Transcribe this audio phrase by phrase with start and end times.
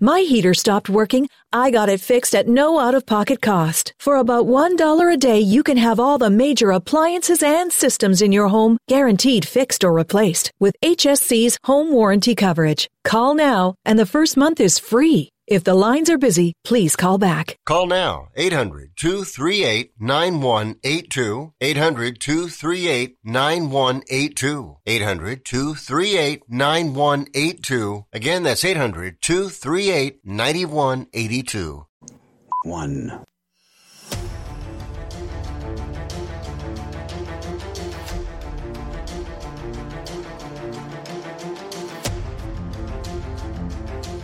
[0.00, 1.28] my heater stopped working.
[1.52, 3.94] I got it fixed at no out of pocket cost.
[3.98, 8.32] For about $1 a day, you can have all the major appliances and systems in
[8.32, 12.88] your home guaranteed fixed or replaced with HSC's home warranty coverage.
[13.04, 15.30] Call now and the first month is free.
[15.50, 17.56] If the lines are busy, please call back.
[17.64, 21.54] Call now 800 238 9182.
[21.58, 24.76] 800 238 9182.
[24.86, 28.04] 800 238 9182.
[28.12, 31.86] Again, that's 800 238 9182.
[32.64, 33.24] 1.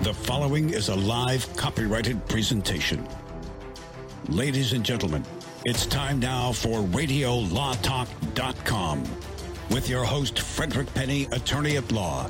[0.05, 3.08] The following is a live copyrighted presentation.
[4.28, 5.24] Ladies and gentlemen,
[5.64, 9.05] it's time now for RadioLawTalk.com
[9.70, 12.28] with your host, Frederick Penney, attorney at law.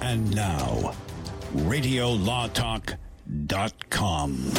[0.00, 0.94] And now,
[1.54, 4.52] RadioLawTalk.com.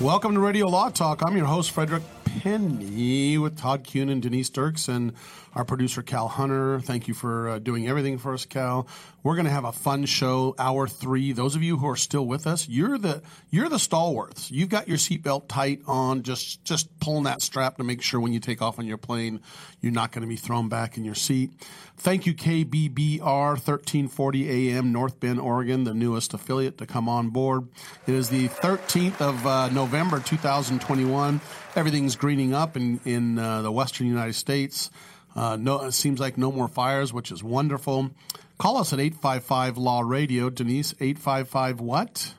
[0.00, 1.24] Welcome to Radio Law Talk.
[1.24, 2.04] I'm your host, Frederick
[2.38, 5.12] Penney, with Todd Kuhn and Denise Dirks and
[5.54, 6.80] our producer, Cal Hunter.
[6.80, 8.86] Thank you for uh, doing everything for us, Cal.
[9.22, 11.32] We're going to have a fun show, hour three.
[11.32, 14.50] Those of you who are still with us, you're the you're the stalwarts.
[14.50, 18.32] You've got your seatbelt tight on, just just pulling that strap to make sure when
[18.32, 19.40] you take off on your plane,
[19.80, 21.50] you're not going to be thrown back in your seat.
[21.98, 27.68] Thank you, KBBR 1340 AM, North Bend, Oregon, the newest affiliate to come on board.
[28.06, 31.42] It is the 13th of uh, November 2021.
[31.76, 34.90] Everything's greening up in in uh, the western United States.
[35.36, 38.10] Uh, no, it seems like no more fires, which is wonderful.
[38.58, 40.50] Call us at 855 Law Radio.
[40.50, 42.34] Denise, 855 what?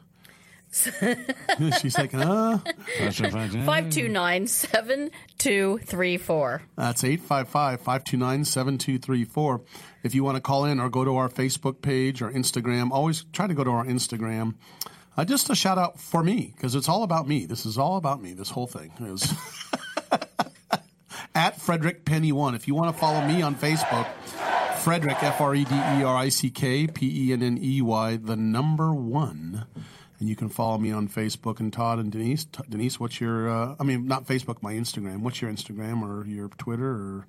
[0.71, 2.59] She's like, uh.
[3.65, 6.61] 529 7234.
[6.77, 9.61] That's 855 529 7234.
[10.03, 13.25] If you want to call in or go to our Facebook page or Instagram, always
[13.33, 14.55] try to go to our Instagram.
[15.21, 17.45] Uh, just a shout out for me, because it's all about me.
[17.45, 18.33] This is all about me.
[18.33, 19.31] This whole thing is.
[21.35, 22.55] at Frederick Penney One.
[22.55, 24.07] If you want to follow me on Facebook,
[24.79, 27.83] Frederick F R E D E R I C K P E N N E
[27.83, 29.67] Y, the number one.
[30.19, 32.45] And you can follow me on Facebook and Todd and Denise.
[32.45, 33.47] T- Denise, what's your?
[33.47, 35.19] Uh, I mean, not Facebook, my Instagram.
[35.19, 37.27] What's your Instagram or your Twitter or?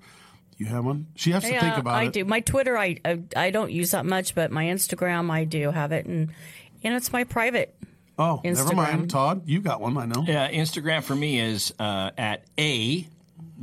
[0.57, 1.07] Do you have one?
[1.15, 2.07] She has to think about I it.
[2.07, 2.25] I do.
[2.25, 5.91] My Twitter, I, I I don't use that much, but my Instagram, I do have
[5.91, 6.31] it, and
[6.83, 7.75] and it's my private.
[8.17, 9.09] Oh, never mind.
[9.09, 9.97] Todd, you got one.
[9.97, 10.23] I know.
[10.25, 13.07] Yeah, Instagram for me is uh, at a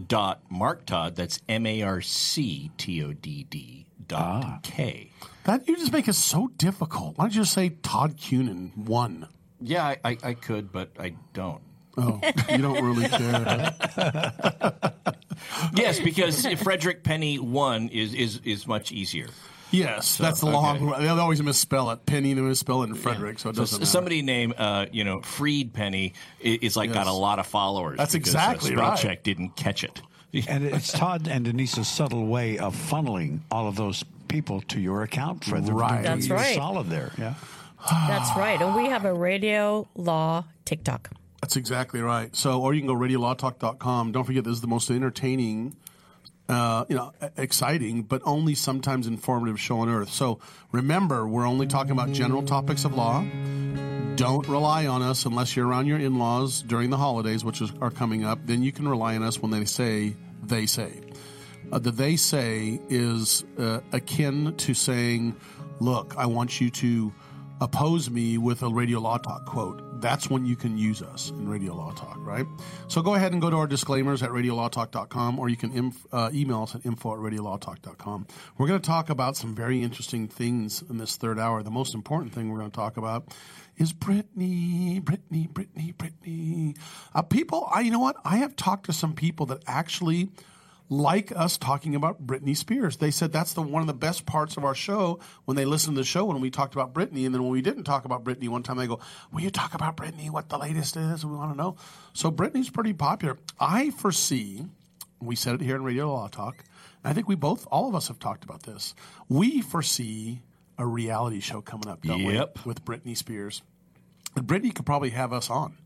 [0.06, 1.14] dot Marc Todd.
[1.16, 5.10] That's M A R C T O D D dot K.
[5.44, 7.16] That you just make it so difficult.
[7.16, 9.28] Why don't you just say Todd Cunin one?
[9.60, 11.62] Yeah, I, I, I could, but I don't.
[11.96, 13.74] Oh, you don't really care.
[15.74, 19.28] Yes, because Frederick Penney one is is is much easier.
[19.70, 20.94] Yes, that's the long.
[20.98, 22.04] They always misspell it.
[22.06, 23.82] Penney to misspell it in Frederick, so it doesn't.
[23.82, 26.14] s- somebody named uh, you know Freed Penny
[26.44, 27.98] i- is like got a lot of followers.
[27.98, 28.98] That's because, exactly uh, right.
[28.98, 30.02] check didn't catch it.
[30.48, 35.02] And it's Todd and Denise's subtle way of funneling all of those people to your
[35.02, 35.66] account, Fred.
[35.66, 36.04] They're Right.
[36.04, 36.54] doing That's right.
[36.54, 37.10] Solid there.
[37.18, 37.34] Yeah.
[37.90, 41.10] That's right, and we have a radio law TikTok.
[41.40, 42.34] That's exactly right.
[42.36, 44.12] So, or you can go radiolawtalk.com.
[44.12, 45.74] Don't forget, this is the most entertaining,
[46.50, 50.10] uh, you know, exciting, but only sometimes informative show on earth.
[50.10, 50.40] So,
[50.72, 53.24] remember, we're only talking about general topics of law.
[54.16, 57.72] Don't rely on us unless you're around your in laws during the holidays, which is,
[57.80, 58.40] are coming up.
[58.46, 61.00] Then you can rely on us when they say, they say.
[61.70, 65.36] Uh, the they say is uh, akin to saying,
[65.78, 67.12] look, I want you to
[67.60, 70.00] oppose me with a Radio Law Talk quote.
[70.00, 72.46] That's when you can use us in Radio Law Talk, right?
[72.88, 76.30] So go ahead and go to our disclaimers at radiolawtalk.com or you can inf- uh,
[76.32, 78.26] email us at info at radiolawtalk.com.
[78.56, 81.62] We're going to talk about some very interesting things in this third hour.
[81.62, 83.34] The most important thing we're going to talk about
[83.76, 86.78] is Britney, Britney, Britney, Britney.
[87.14, 88.16] Uh, people, I, you know what?
[88.24, 90.30] I have talked to some people that actually
[90.90, 92.96] like us talking about Britney Spears.
[92.96, 95.94] They said that's the one of the best parts of our show when they listen
[95.94, 98.24] to the show when we talked about Britney, and then when we didn't talk about
[98.24, 98.98] Britney one time, they go,
[99.32, 100.30] "Will you talk about Britney?
[100.30, 101.24] What the latest is?
[101.24, 101.76] We want to know."
[102.12, 103.38] So Britney's pretty popular.
[103.58, 104.66] I foresee.
[105.20, 106.64] We said it here in Radio Law Talk.
[107.04, 108.94] I think we both, all of us, have talked about this.
[109.28, 110.42] We foresee
[110.76, 112.34] a reality show coming up, don't we?
[112.64, 113.62] With Britney Spears.
[114.34, 115.76] And Britney could probably have us on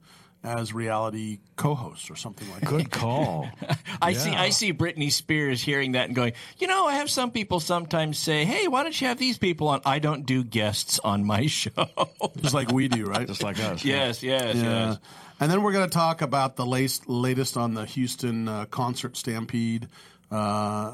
[0.44, 2.68] as reality co-hosts or something like that.
[2.70, 3.48] Good call.
[4.02, 4.30] I see.
[4.30, 8.18] I see Britney Spears hearing that and going, you know, I have some people sometimes
[8.18, 11.46] say, "Hey, why don't you have these people on?" I don't do guests on my
[11.48, 11.70] show.
[12.36, 13.26] Just like we do, right?
[13.26, 13.84] Just like us.
[13.84, 14.90] yes, yes, Yeah.
[14.90, 14.98] yes.
[15.40, 19.16] And then we're going to talk about the latest, latest on the Houston uh, concert
[19.16, 19.88] stampede.
[20.30, 20.36] Uh,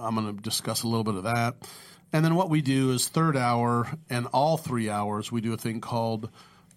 [0.00, 1.56] I'm going to discuss a little bit of that.
[2.12, 5.56] And then what we do is third hour and all three hours, we do a
[5.58, 6.30] thing called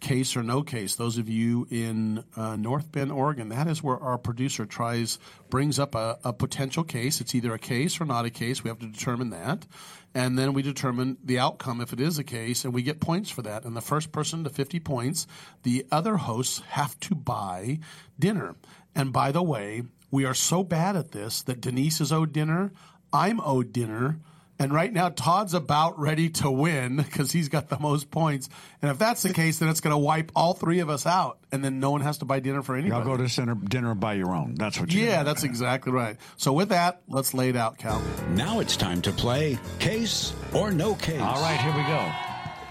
[0.04, 0.96] case or no case.
[0.96, 5.18] Those of you in uh, North Bend, Oregon, that is where our producer tries,
[5.50, 7.22] brings up a, a potential case.
[7.22, 8.64] It's either a case or not a case.
[8.64, 9.66] We have to determine that.
[10.14, 13.32] And then we determine the outcome if it is a case, and we get points
[13.32, 13.64] for that.
[13.64, 15.26] And the first person to 50 points,
[15.64, 17.80] the other hosts have to buy
[18.20, 18.56] dinner.
[18.94, 22.72] And by the way, we are so bad at this that Denise is owed dinner,
[23.12, 24.20] I'm owed dinner,
[24.64, 28.48] and right now, Todd's about ready to win because he's got the most points.
[28.82, 31.38] And if that's the case, then it's going to wipe all three of us out,
[31.52, 33.04] and then no one has to buy dinner for anybody.
[33.04, 34.56] Y'all go to dinner, dinner by your own.
[34.56, 36.16] That's what you yeah, that's exactly right.
[36.38, 38.02] So with that, let's lay it out, Cal.
[38.30, 41.20] Now it's time to play Case or No Case.
[41.20, 42.12] All right, here we go.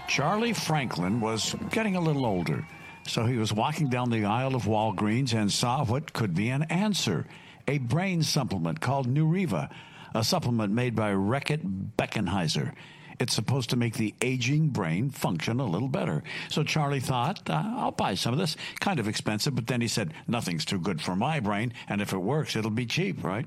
[0.07, 2.67] Charlie Franklin was getting a little older,
[3.05, 6.63] so he was walking down the aisle of Walgreens and saw what could be an
[6.63, 7.27] answer
[7.67, 9.69] a brain supplement called Neuriva,
[10.13, 12.73] a supplement made by Reckitt Benckiser.
[13.19, 16.23] It's supposed to make the aging brain function a little better.
[16.49, 18.55] So Charlie thought, uh, I'll buy some of this.
[18.79, 22.11] Kind of expensive, but then he said, nothing's too good for my brain, and if
[22.11, 23.45] it works, it'll be cheap, right?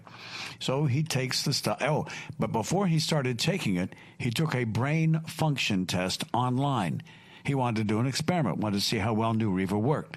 [0.60, 1.82] So he takes the stuff.
[1.82, 2.06] Oh,
[2.38, 7.02] but before he started taking it, he took a brain function test online.
[7.44, 10.16] He wanted to do an experiment, wanted to see how well Neuriva worked.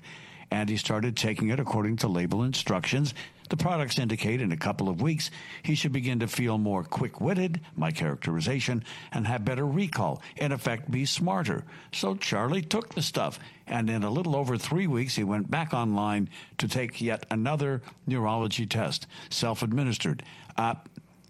[0.51, 3.13] And he started taking it according to label instructions.
[3.50, 5.31] The products indicate in a couple of weeks
[5.63, 10.51] he should begin to feel more quick witted, my characterization, and have better recall, in
[10.51, 11.63] effect, be smarter.
[11.92, 15.74] So Charlie took the stuff, and in a little over three weeks, he went back
[15.74, 16.30] online
[16.60, 20.24] to take yet another neurology test, self administered.
[20.56, 20.75] Uh,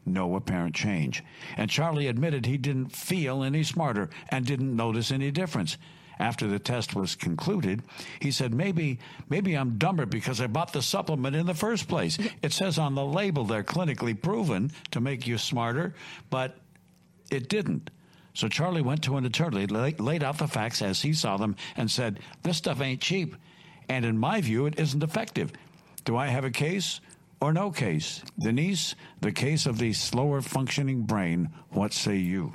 [0.05, 1.23] no apparent change.
[1.55, 5.77] And Charlie admitted he didn't feel any smarter and didn't notice any difference.
[6.19, 7.81] After the test was concluded,
[8.19, 8.99] he said, maybe,
[9.29, 12.17] maybe I'm dumber because I bought the supplement in the first place.
[12.41, 15.95] It says on the label they're clinically proven to make you smarter,
[16.29, 16.57] but
[17.31, 17.89] it didn't.
[18.33, 21.89] So Charlie went to an attorney, laid out the facts as he saw them, and
[21.89, 23.35] said, This stuff ain't cheap.
[23.87, 25.51] And in my view, it isn't effective.
[26.05, 27.01] Do I have a case
[27.41, 28.21] or no case?
[28.37, 32.53] Denise, the case of the slower functioning brain, what say you?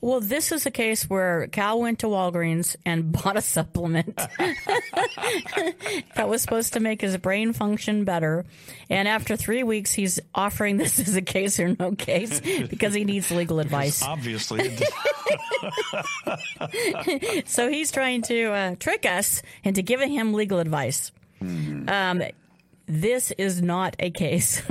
[0.00, 4.16] Well, this is a case where Cal went to Walgreens and bought a supplement
[6.14, 8.44] that was supposed to make his brain function better.
[8.88, 13.04] And after three weeks, he's offering this as a case or no case because he
[13.04, 14.00] needs legal advice.
[14.02, 14.76] Obviously,
[17.46, 21.10] So he's trying to uh, trick us into giving him legal advice.
[21.40, 22.22] Um,
[22.86, 24.62] this is not a case.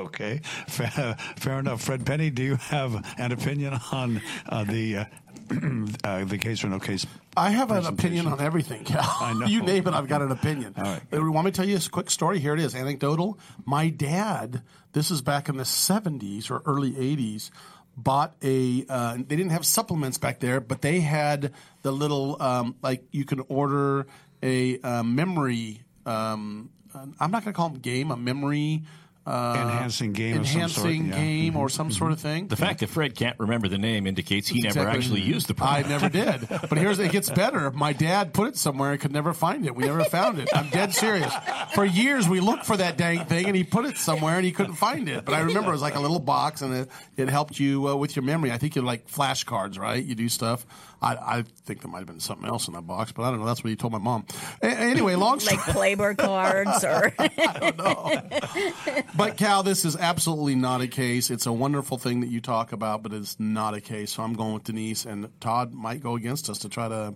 [0.00, 1.82] Okay, fair, fair enough.
[1.82, 5.04] Fred Penney, do you have an opinion on uh, the uh,
[6.04, 7.06] uh, the case or no case?
[7.36, 9.04] I have an opinion on everything, Cal.
[9.20, 9.46] I know.
[9.46, 10.74] you name it, I've got an opinion.
[10.76, 11.02] All right.
[11.12, 12.38] Uh, Want me to tell you a quick story?
[12.40, 13.38] Here it is, anecdotal.
[13.64, 14.62] My dad,
[14.92, 17.50] this is back in the 70s or early 80s,
[17.96, 21.52] bought a, uh, they didn't have supplements back there, but they had
[21.82, 24.06] the little, um, like you can order
[24.42, 28.82] a uh, memory, um, I'm not going to call them game, a memory.
[29.26, 31.12] Uh, Enhancing game of some sort, enhancing yeah.
[31.12, 31.24] Mm-hmm.
[31.24, 32.48] game or some sort of thing.
[32.48, 35.86] The fact that Fred can't remember the name indicates he never actually used the product.
[35.86, 36.48] I never did.
[36.48, 37.70] But here's it gets better.
[37.70, 39.76] My dad put it somewhere and could never find it.
[39.76, 40.48] We never found it.
[40.54, 41.32] I'm dead serious.
[41.74, 44.52] For years we looked for that dang thing and he put it somewhere and he
[44.52, 45.26] couldn't find it.
[45.26, 47.96] But I remember it was like a little box and it, it helped you uh,
[47.96, 48.50] with your memory.
[48.50, 50.02] I think you like flashcards, right?
[50.02, 50.64] You do stuff.
[51.02, 53.40] I, I think there might have been something else in that box, but I don't
[53.40, 53.46] know.
[53.46, 54.26] That's what he told my mom.
[54.62, 55.56] A- anyway, long story.
[55.56, 59.02] like Playboy cards or I don't know.
[59.16, 61.30] But Cal, this is absolutely not a case.
[61.30, 64.12] It's a wonderful thing that you talk about, but it's not a case.
[64.12, 67.14] So I'm going with Denise, and Todd might go against us to try to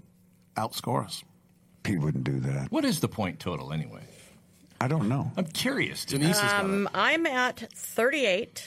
[0.56, 1.22] outscore us.
[1.86, 2.72] He wouldn't do that.
[2.72, 4.00] What is the point total anyway?
[4.80, 5.30] I don't know.
[5.36, 6.04] I'm curious.
[6.06, 6.68] Denise has got it.
[6.70, 8.66] Um, I'm at 38.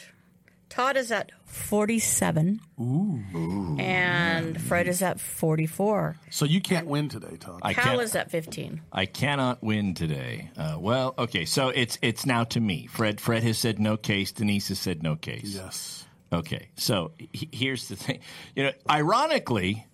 [0.70, 2.60] Todd is at 47.
[2.80, 3.78] Ooh.
[3.80, 6.18] And Fred is at 44.
[6.30, 7.62] So you can't win today, Todd.
[7.64, 8.02] I Cal can't.
[8.02, 8.82] is at 15.
[8.92, 10.52] I cannot win today.
[10.58, 12.88] Uh, well, okay, so it's it's now to me.
[12.88, 14.32] Fred Fred has said no case.
[14.34, 15.46] Denise has said no case.
[15.56, 16.06] yes.
[16.34, 18.20] Okay, so he- here's the thing.
[18.56, 19.88] You know, ironically,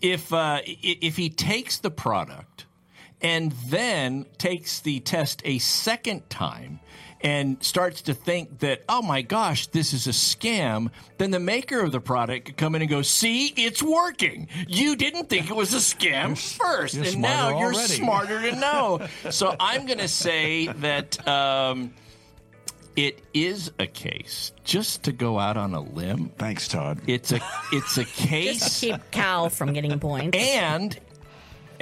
[0.00, 2.66] if uh, i- if he takes the product
[3.22, 6.80] and then takes the test a second time
[7.24, 11.80] and starts to think that, oh my gosh, this is a scam, then the maker
[11.80, 14.46] of the product could come in and go, see, it's working.
[14.68, 18.54] You didn't think it was a scam first, you're and now you're already." smarter to
[18.56, 19.08] know.
[19.30, 21.26] so I'm going to say that.
[21.26, 21.94] Um,
[22.96, 26.30] it is a case, just to go out on a limb.
[26.38, 27.00] Thanks, Todd.
[27.08, 27.40] It's a
[27.72, 30.38] it's a case, to keep Cal from getting points.
[30.38, 30.96] and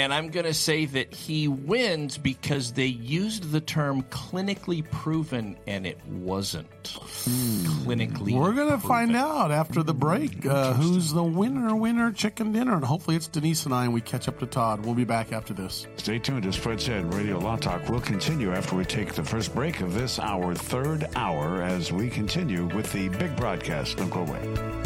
[0.02, 5.56] and I'm going to say that he wins because they used the term clinically proven,
[5.68, 8.34] and it wasn't clinically.
[8.36, 12.74] We're going to find out after the break uh, who's the winner, winner, chicken dinner.
[12.74, 14.84] And hopefully it's Denise and I, and we catch up to Todd.
[14.84, 15.86] We'll be back after this.
[15.98, 17.14] Stay tuned as Fred said.
[17.14, 21.08] Radio Law Talk will continue after we take the first break of this, our third
[21.14, 23.98] hour, as we continue with the big broadcast.
[23.98, 24.81] Don't go away.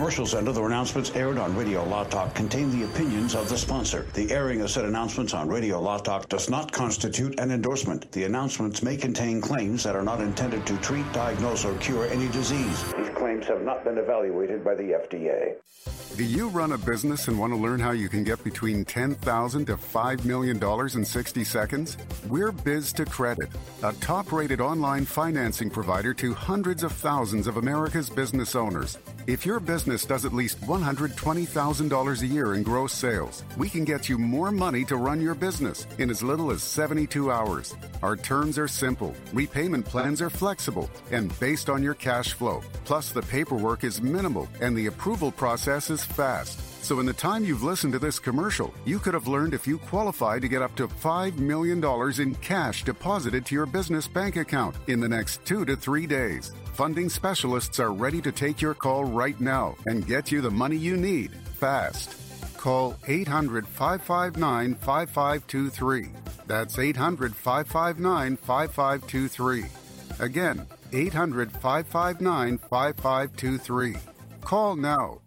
[0.00, 4.06] Commercials and other announcements aired on Radio Law Talk contain the opinions of the sponsor.
[4.14, 8.10] The airing of said announcements on Radio Law Talk does not constitute an endorsement.
[8.10, 12.28] The announcements may contain claims that are not intended to treat, diagnose, or cure any
[12.28, 12.82] disease.
[12.94, 15.56] These claims have not been evaluated by the FDA.
[16.16, 19.66] Do you run a business and want to learn how you can get between $10,000
[19.66, 20.62] to $5 million
[20.98, 21.96] in 60 seconds?
[22.28, 23.50] We're Biz2Credit,
[23.82, 28.98] a top rated online financing provider to hundreds of thousands of America's business owners.
[29.26, 34.08] If your business does at least $120,000 a year in gross sales, we can get
[34.08, 37.74] you more money to run your business in as little as 72 hours.
[38.02, 42.62] Our terms are simple, repayment plans are flexible, and based on your cash flow.
[42.84, 46.58] Plus, the paperwork is minimal and the approval process is fast.
[46.82, 49.76] So, in the time you've listened to this commercial, you could have learned if you
[49.76, 51.84] qualify to get up to $5 million
[52.20, 56.52] in cash deposited to your business bank account in the next two to three days.
[56.72, 60.76] Funding specialists are ready to take your call right now and get you the money
[60.76, 62.16] you need fast.
[62.56, 66.08] Call 800 559 5523.
[66.46, 69.64] That's 800 559 5523.
[70.20, 73.96] Again, 800 559 5523.
[74.40, 75.20] Call now.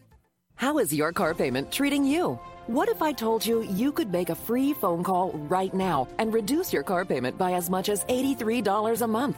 [0.56, 2.40] How is your car payment treating you?
[2.68, 6.34] What if I told you you could make a free phone call right now and
[6.34, 9.38] reduce your car payment by as much as $83 a month?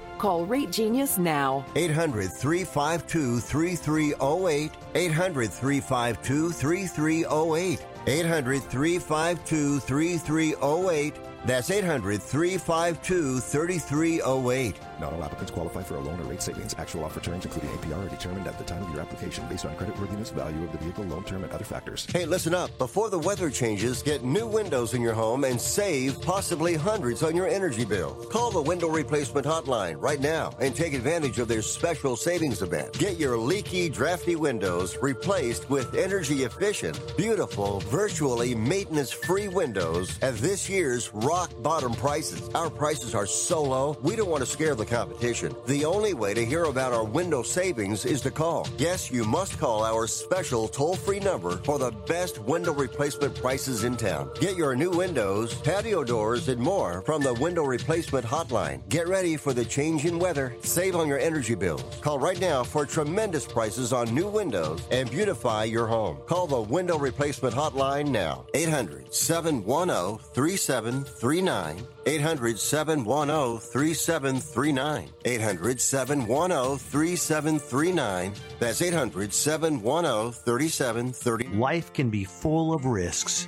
[0.21, 1.65] Call Rate Genius now.
[1.75, 4.71] 800 352 3308.
[4.93, 7.85] 800 352 3308.
[8.05, 11.15] 800 352 3308.
[11.43, 14.75] That's 800 352 3308.
[15.01, 16.75] Not all applicants qualify for a loan or rate savings.
[16.77, 19.75] Actual offer terms, including APR, are determined at the time of your application based on
[19.75, 22.05] creditworthiness, value of the vehicle, loan term, and other factors.
[22.11, 22.77] Hey, listen up.
[22.77, 27.35] Before the weather changes, get new windows in your home and save possibly hundreds on
[27.35, 28.13] your energy bill.
[28.29, 32.93] Call the window replacement hotline right now and take advantage of their special savings event.
[32.99, 40.35] Get your leaky, drafty windows replaced with energy efficient, beautiful, virtually maintenance free windows at
[40.37, 42.49] this year's rock bottom prices.
[42.49, 45.55] Our prices are so low, we don't want to scare the competition.
[45.65, 48.67] The only way to hear about our window savings is to call.
[48.77, 53.85] Yes, you must call our special toll free number for the best window replacement prices
[53.85, 54.29] in town.
[54.39, 58.87] Get your new windows, patio doors, and more from the window replacement hotline.
[58.89, 60.53] Get ready for the change in weather.
[60.61, 61.83] Save on your energy bills.
[62.01, 66.17] Call right now for tremendous prices on new windows and beautify your home.
[66.27, 68.45] Call the window replacement hotline now.
[68.53, 71.87] 800 710 3739.
[72.05, 75.09] 800 710 3739.
[75.25, 78.33] 800 710 3739.
[78.59, 81.59] That's 800 710 3739.
[81.59, 83.47] Life can be full of risks.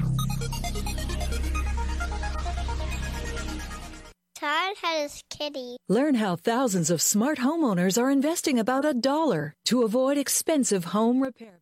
[4.75, 5.77] Todd had his kitty.
[5.87, 11.21] Learn how thousands of smart homeowners are investing about a dollar to avoid expensive home
[11.21, 11.47] repair.
[11.49, 11.57] Bills.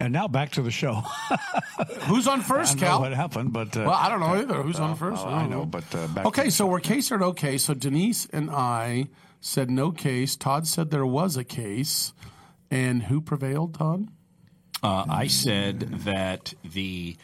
[0.00, 0.94] And now back to the show.
[2.02, 3.00] Who's on first, I know Cal?
[3.00, 4.62] what happened, but uh, well, I don't know either.
[4.62, 5.22] Who's on uh, first?
[5.24, 7.64] oh, I know, but uh, back okay, so we're case or no case.
[7.64, 9.08] So Denise and I
[9.40, 10.36] said no case.
[10.36, 12.12] Todd said there was a case,
[12.70, 13.74] and who prevailed?
[13.74, 14.08] Todd.
[14.82, 17.16] Uh, I said that the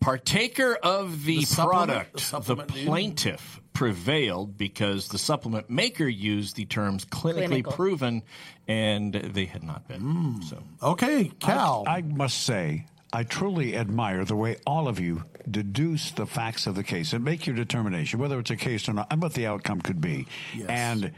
[0.00, 2.86] partaker of the, The product, the the, supplement dude?
[2.86, 7.72] plaintiff, prevailed because the supplement maker used the terms clinically Clinical.
[7.72, 8.22] proven,
[8.66, 10.00] and they had not been.
[10.00, 10.40] Hmm.
[10.42, 11.84] So Okay, Cal.
[11.86, 16.66] I, I must say, I truly admire the way all of you deduce the facts
[16.66, 19.34] of the case and make your determination, whether it's a case or not, and what
[19.34, 20.26] the outcome could be.
[20.68, 21.12] And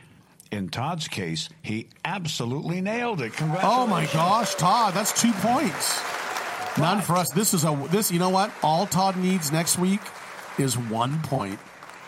[0.50, 3.34] in Todd's case, he absolutely nailed it.
[3.34, 3.72] Congratulations.
[3.72, 6.02] Oh my gosh, Todd, that's two points.
[6.76, 7.30] None for us.
[7.30, 8.10] This is a this.
[8.10, 8.52] You know what?
[8.62, 10.00] All Todd needs next week
[10.58, 11.58] is one point.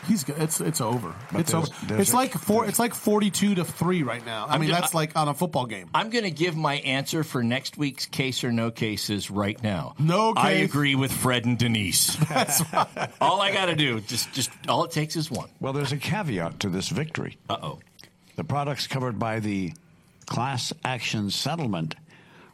[0.08, 0.36] He's good.
[0.38, 1.14] It's it's over.
[1.30, 1.86] But it's there's- over.
[1.86, 2.66] there's It's a- like four.
[2.66, 4.46] It's like forty-two to three right now.
[4.46, 5.88] I I'm mean, ju- that's like on a football game.
[5.94, 9.94] I'm going to give my answer for next week's case or no cases right now.
[9.98, 10.68] No I case.
[10.70, 12.16] agree with Fred and Denise.
[12.28, 13.10] That's right.
[13.20, 15.48] all I got to do, just just all it takes is one.
[15.60, 17.36] Well, there's a caveat to this victory.
[17.48, 17.78] Uh oh.
[18.36, 19.72] The products covered by the
[20.26, 21.94] class action settlement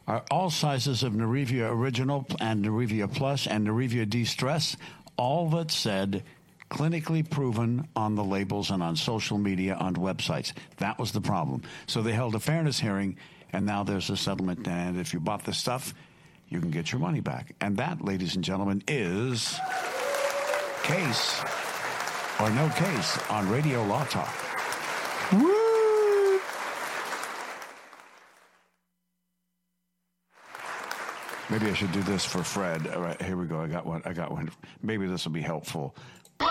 [0.07, 4.75] are all sizes of Neuriva Original and Neuriva Plus and Neuriva De-Stress,
[5.17, 6.23] all that said
[6.69, 10.53] clinically proven on the labels and on social media, on websites.
[10.77, 11.63] That was the problem.
[11.87, 13.17] So they held a fairness hearing,
[13.53, 14.67] and now there's a settlement.
[14.67, 15.93] And if you bought the stuff,
[16.49, 17.55] you can get your money back.
[17.61, 19.57] And that, ladies and gentlemen, is
[20.83, 21.41] case
[22.39, 24.33] or no case on Radio Law Talk.
[31.49, 32.87] Maybe I should do this for Fred.
[32.87, 33.61] All right, here we go.
[33.61, 34.01] I got one.
[34.03, 34.51] I got one.
[34.83, 35.95] Maybe this will be helpful.
[36.39, 36.49] What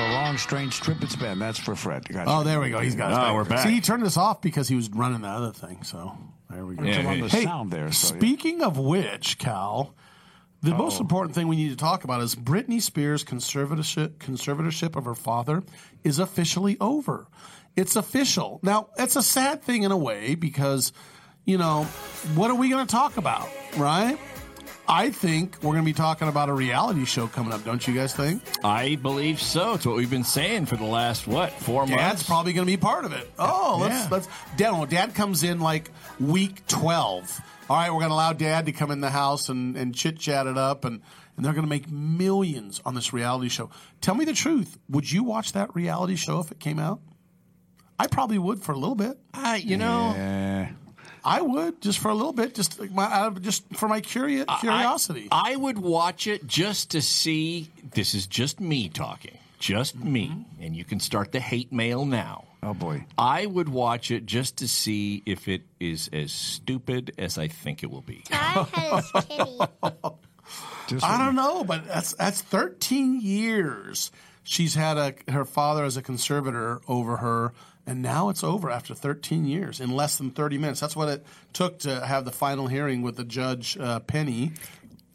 [0.00, 1.38] a long, strange trip it's been.
[1.38, 2.08] That's for Fred.
[2.08, 2.30] Gotcha.
[2.30, 2.80] Oh, there we go.
[2.80, 3.12] He's got.
[3.12, 3.18] it.
[3.18, 3.66] Oh, we're back.
[3.66, 5.82] See, he turned this off because he was running the other thing.
[5.82, 6.16] So
[6.50, 6.84] there we go.
[6.84, 7.90] It's on the Hey, sound there.
[7.92, 8.20] So, yeah.
[8.20, 9.94] Speaking of which, Cal,
[10.62, 11.00] the most Uh-oh.
[11.02, 15.62] important thing we need to talk about is Britney Spears' conservatorship, conservatorship of her father
[16.04, 17.26] is officially over.
[17.76, 18.60] It's official.
[18.62, 20.92] Now, it's a sad thing in a way because,
[21.44, 21.84] you know,
[22.34, 24.18] what are we going to talk about, right?
[24.88, 27.94] I think we're going to be talking about a reality show coming up, don't you
[27.94, 28.42] guys think?
[28.64, 29.74] I believe so.
[29.74, 32.02] It's what we've been saying for the last what four Dad's months.
[32.02, 33.30] Dad's probably going to be part of it.
[33.38, 34.08] Oh, let's Yeah.
[34.10, 34.28] let's.
[34.56, 35.90] Dad, well, Dad comes in like
[36.20, 37.40] week twelve.
[37.70, 40.18] All right, we're going to allow Dad to come in the house and, and chit
[40.18, 41.00] chat it up, and
[41.36, 43.70] and they're going to make millions on this reality show.
[44.00, 44.78] Tell me the truth.
[44.90, 47.00] Would you watch that reality show if it came out?
[47.98, 49.16] I probably would for a little bit.
[49.32, 50.68] I, you know, Yeah.
[51.24, 54.00] I would just for a little bit, just like my out of- just for my
[54.00, 55.28] curio- curiosity.
[55.30, 57.70] I, I would watch it just to see.
[57.92, 60.62] This is just me talking, just me, Mm-hmm.
[60.62, 62.44] and you can start the hate mail now.
[62.64, 63.04] Oh boy.
[63.18, 67.82] I would watch it just to see if it is as stupid as I think
[67.82, 68.22] it will be.
[68.30, 69.60] Todd had his.
[70.88, 74.10] Just I don't know, but that's that's 13 years
[74.44, 77.52] she's had a her father as a conservator over her,
[77.86, 80.80] and now it's over after 13 years in less than 30 minutes.
[80.80, 84.52] That's what it took to have the final hearing with the judge uh, Penny.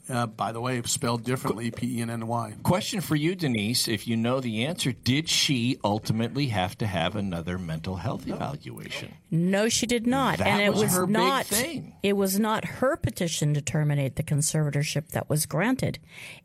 [0.10, 2.54] Uh, by the way, spelled differently, P E N N Y.
[2.64, 3.90] Question for you, Denise.
[3.90, 9.14] If you know the answer, did she ultimately have to have another mental health evaluation?
[9.30, 11.46] No, she did not, That and it was was, her big not.
[11.48, 11.94] thing.
[12.04, 16.00] It was not her petition to terminate the conservatorship that was granted.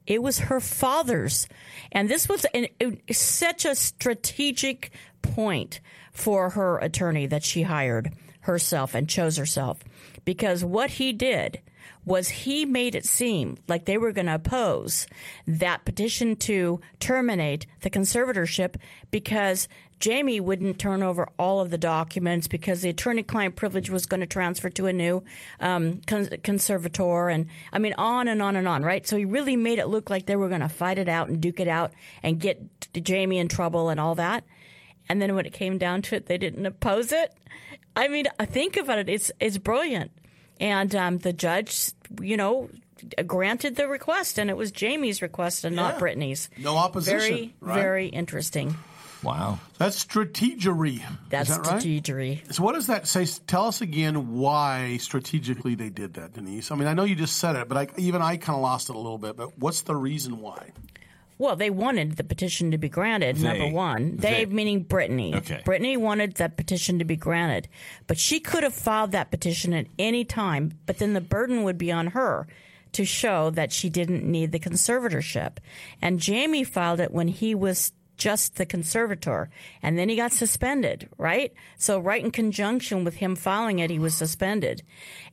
[0.08, 1.46] It was her father's,
[1.92, 4.90] and this was an, it- such a strategic
[5.22, 5.78] point
[6.12, 9.80] for her attorney that she hired herself and chose herself.
[10.24, 11.60] Because what he did
[12.04, 15.06] was he made it seem like they were going to oppose
[15.46, 18.76] that petition to terminate the conservatorship
[19.10, 19.68] because
[20.00, 24.26] Jamie wouldn't turn over all of the documents because the attorney-client privilege was going to
[24.26, 25.22] transfer to a new
[25.60, 29.06] um, con- conservator, and I mean on and on and on, right?
[29.06, 31.40] So he really made it look like they were going to fight it out and
[31.40, 32.60] duke it out and get
[32.94, 34.42] Jamie in trouble and all that.
[35.12, 37.34] And then when it came down to it, they didn't oppose it.
[37.94, 40.10] I mean, I think about it; it's it's brilliant.
[40.58, 42.70] And um, the judge, you know,
[43.26, 46.48] granted the request, and it was Jamie's request and not Britney's.
[46.56, 47.74] No opposition, Very, right?
[47.74, 48.74] very interesting.
[49.22, 49.58] Wow.
[49.76, 51.02] That's strategery.
[51.28, 51.66] That's Is that
[52.10, 52.54] right?
[52.54, 53.26] So what does that say?
[53.46, 56.70] Tell us again why strategically they did that, Denise.
[56.70, 58.88] I mean, I know you just said it, but I, even I kind of lost
[58.88, 59.36] it a little bit.
[59.36, 60.70] But what's the reason why?
[61.42, 63.42] Well, they wanted the petition to be granted, They.
[63.42, 64.16] number one.
[64.16, 64.46] They, They.
[64.46, 65.34] meaning Britney.
[65.34, 65.60] Okay.
[65.66, 67.68] Britney wanted that petition to be granted.
[68.06, 71.78] But she could have filed that petition at any time, but then the burden would
[71.78, 72.46] be on her
[72.92, 75.56] to show that she didn't need the conservatorship.
[76.00, 79.50] And Jamie filed it when he was just the conservator,
[79.82, 81.52] and then he got suspended, right?
[81.76, 84.84] So, right in conjunction with him filing it, he was suspended,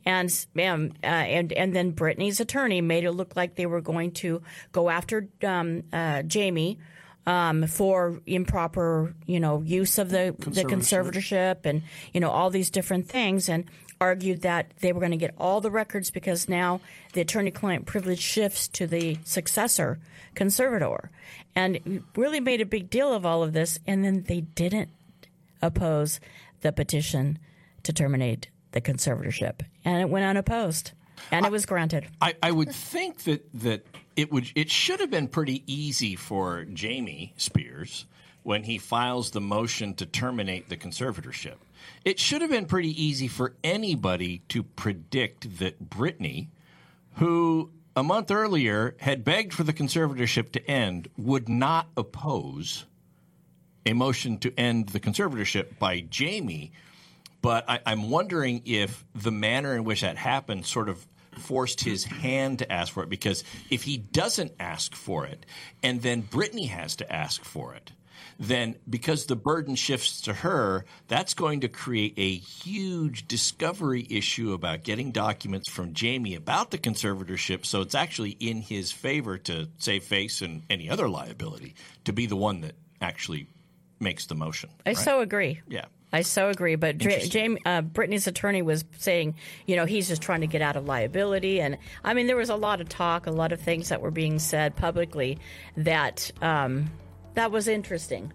[0.06, 4.12] and um, uh, and and then Britney's attorney made it look like they were going
[4.23, 6.80] to go after um, uh, Jamie
[7.28, 11.65] um, for improper, you know, use of the the conservatorship.
[11.65, 13.65] and you know all these different things, and
[14.02, 16.80] argued that they were going to get all the records because now
[17.13, 19.99] the attorney-client privilege shifts to the successor
[20.36, 21.12] conservator,
[21.55, 24.89] and really made a big deal of all of this, and then they didn't
[25.62, 26.19] oppose
[26.62, 27.39] the petition
[27.83, 30.91] to terminate the conservatorship, and it went unopposed,
[31.31, 32.07] and it was granted.
[32.21, 33.85] I, I would think that that
[34.15, 38.05] it would it should have been pretty easy for Jamie Spears
[38.43, 41.55] when he files the motion to terminate the conservatorship.
[42.05, 46.47] It should have been pretty easy for anybody to predict that Britney,
[47.15, 52.85] who a month earlier had begged for the conservatorship to end, would not oppose
[53.85, 56.71] a motion to end the conservatorship by Jamie.
[57.41, 62.03] But I, I'm wondering if the manner in which that happened sort of forced his
[62.03, 63.09] hand to ask for it.
[63.09, 65.45] Because if he doesn't ask for it,
[65.83, 67.91] and then Britney has to ask for it,
[68.39, 74.53] then because the burden shifts to her, that's going to create a huge discovery issue
[74.53, 77.65] about getting documents from Jamie about the conservatorship.
[77.65, 82.25] So it's actually in his favor to save face and any other liability to be
[82.25, 83.47] the one that actually
[83.99, 84.69] makes the motion.
[84.86, 84.97] I right?
[84.97, 85.62] so agree.
[85.67, 85.86] Yeah.
[86.12, 86.75] I so agree.
[86.75, 87.29] But Interesting.
[87.29, 89.36] Jamie, uh, Britney's attorney was saying,
[89.67, 91.62] you know, he's just trying to get out of liability.
[91.62, 94.12] And I mean, there was a lot of talk, a lot of things that were
[94.12, 95.38] being said publicly
[95.77, 96.89] that um,
[97.35, 98.31] that was interesting.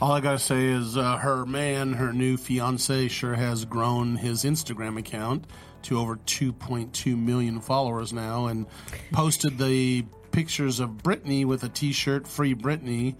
[0.00, 4.44] All I gotta say is uh, her man, her new fiance, sure has grown his
[4.44, 5.46] Instagram account
[5.82, 8.66] to over 2.2 million followers now, and
[9.12, 13.14] posted the pictures of Britney with a T-shirt, "Free Britney,"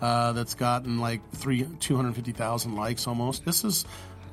[0.00, 3.44] uh, that's gotten like three 250,000 likes almost.
[3.44, 3.84] This is,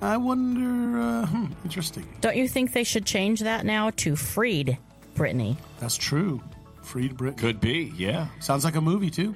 [0.01, 2.07] I wonder, uh, hmm, interesting.
[2.21, 4.77] Don't you think they should change that now to freed
[5.15, 5.57] Britney?
[5.79, 6.41] That's true.
[6.83, 8.27] Freed Britney could be, yeah.
[8.39, 9.33] Sounds like a movie too.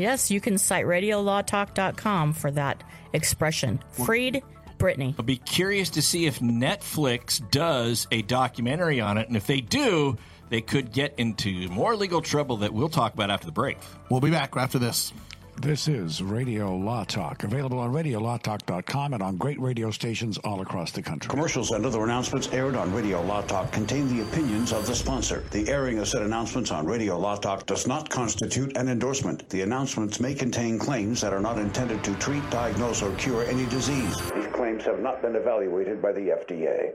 [0.00, 2.82] Yes, you can cite radiolawtalk.com for that
[3.12, 3.80] expression.
[3.92, 4.42] Freed
[4.78, 5.14] Britney.
[5.18, 9.60] I'll be curious to see if Netflix does a documentary on it, and if they
[9.60, 10.16] do,
[10.48, 13.78] they could get into more legal trouble that we'll talk about after the break.
[14.08, 15.12] We'll be back after this.
[15.60, 20.90] This is Radio Law Talk, available on radiolawtalk.com and on great radio stations all across
[20.90, 21.28] the country.
[21.28, 25.44] Commercials and other announcements aired on Radio Law Talk contain the opinions of the sponsor.
[25.50, 29.50] The airing of said announcements on Radio Law Talk does not constitute an endorsement.
[29.50, 33.66] The announcements may contain claims that are not intended to treat, diagnose, or cure any
[33.66, 34.16] disease.
[34.34, 36.94] These claims have not been evaluated by the FDA.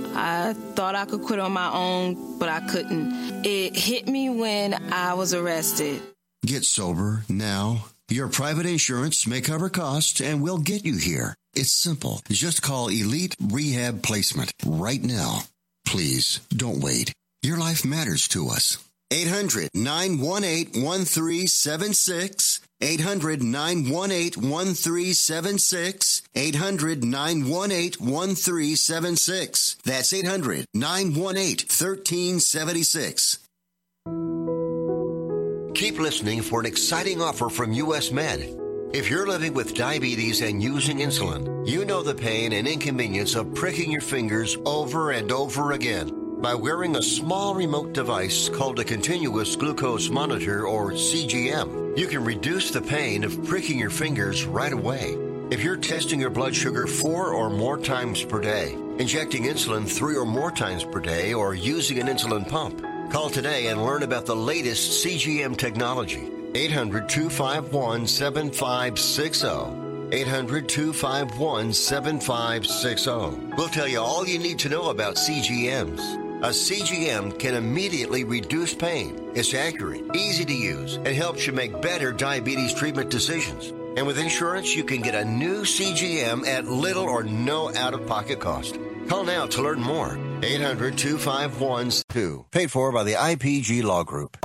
[0.15, 3.45] I thought I could quit on my own, but I couldn't.
[3.45, 6.01] It hit me when I was arrested.
[6.45, 7.85] Get sober now.
[8.09, 11.35] Your private insurance may cover costs and we'll get you here.
[11.53, 12.21] It's simple.
[12.29, 15.41] Just call Elite Rehab Placement right now.
[15.85, 17.13] Please don't wait.
[17.41, 18.77] Your life matters to us.
[19.11, 22.61] 800 918 1376.
[22.81, 26.21] 800 918 1376.
[26.35, 29.75] 800 918 1376.
[29.85, 33.37] That's 800 918 1376.
[35.73, 38.57] Keep listening for an exciting offer from US Med.
[38.93, 43.55] If you're living with diabetes and using insulin, you know the pain and inconvenience of
[43.55, 46.20] pricking your fingers over and over again.
[46.41, 52.25] By wearing a small remote device called a continuous glucose monitor or CGM, you can
[52.25, 55.15] reduce the pain of pricking your fingers right away.
[55.51, 60.15] If you're testing your blood sugar four or more times per day, injecting insulin three
[60.15, 64.25] or more times per day, or using an insulin pump, call today and learn about
[64.25, 66.27] the latest CGM technology.
[66.55, 69.47] 800 251 7560.
[70.11, 73.55] 800 251 7560.
[73.55, 76.20] We'll tell you all you need to know about CGMs.
[76.43, 79.29] A CGM can immediately reduce pain.
[79.35, 83.69] It's accurate, easy to use, and helps you make better diabetes treatment decisions.
[83.95, 88.07] And with insurance, you can get a new CGM at little or no out of
[88.07, 88.79] pocket cost.
[89.07, 90.17] Call now to learn more.
[90.41, 92.45] 800 251 2.
[92.49, 94.35] Paid for by the IPG Law Group.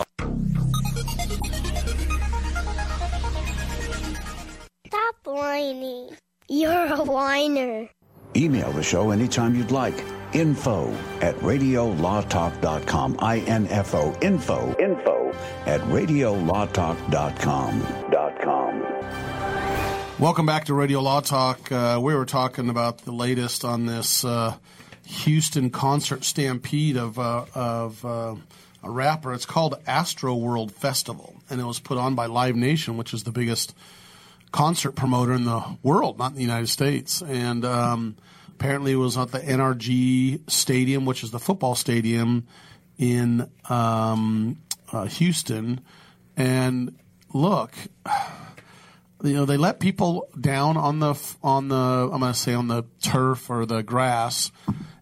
[4.86, 6.10] Stop whining.
[6.46, 7.88] You're a whiner.
[8.36, 10.04] Email the show anytime you'd like.
[10.34, 13.16] Info at radiolawtalk.com.
[13.18, 14.18] I-N-F-O.
[14.20, 14.76] Info.
[14.78, 15.32] Info
[15.64, 18.10] at radiolawtalk.com.
[18.10, 18.82] Dot com.
[20.18, 21.70] Welcome back to Radio Law Talk.
[21.72, 24.54] Uh, we were talking about the latest on this uh,
[25.04, 28.34] Houston concert stampede of uh, of uh,
[28.82, 29.32] a rapper.
[29.32, 33.24] It's called Astro World Festival, and it was put on by Live Nation, which is
[33.24, 33.74] the biggest
[34.56, 37.22] concert promoter in the world, not in the United States.
[37.22, 38.16] And um,
[38.48, 42.46] apparently, it was at the NRG Stadium, which is the football stadium
[42.98, 44.58] in um,
[44.92, 45.80] uh, Houston.
[46.36, 46.98] And
[47.32, 47.74] look
[49.22, 52.68] you know they let people down on the on the I'm going to say on
[52.68, 54.50] the turf or the grass,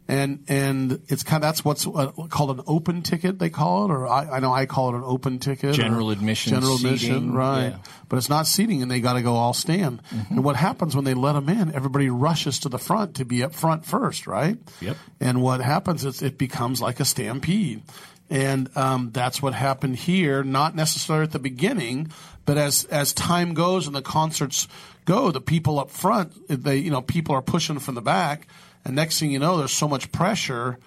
[0.07, 3.91] and and it's kind of that's what's uh, called an open ticket they call it,
[3.91, 7.33] or I, I know I call it an open ticket, General admission general seating, admission,
[7.33, 7.69] right?
[7.69, 7.79] yeah.
[8.09, 10.03] But it's not seating, and they got to go all stand.
[10.31, 11.75] And what happens when they let them in?
[11.75, 14.59] Everybody rushes to the front to be up front first, right?
[14.81, 14.97] Yep.
[15.21, 17.83] And what happens is it becomes like a stampede.
[18.31, 22.11] And um, that's what happened here, not necessarily at the beginning,
[22.45, 24.69] but as as time goes and the concerts
[25.05, 28.47] go, the people up front, they you know people are pushing from the back,
[28.85, 30.79] and next thing you know, there's so much pressure,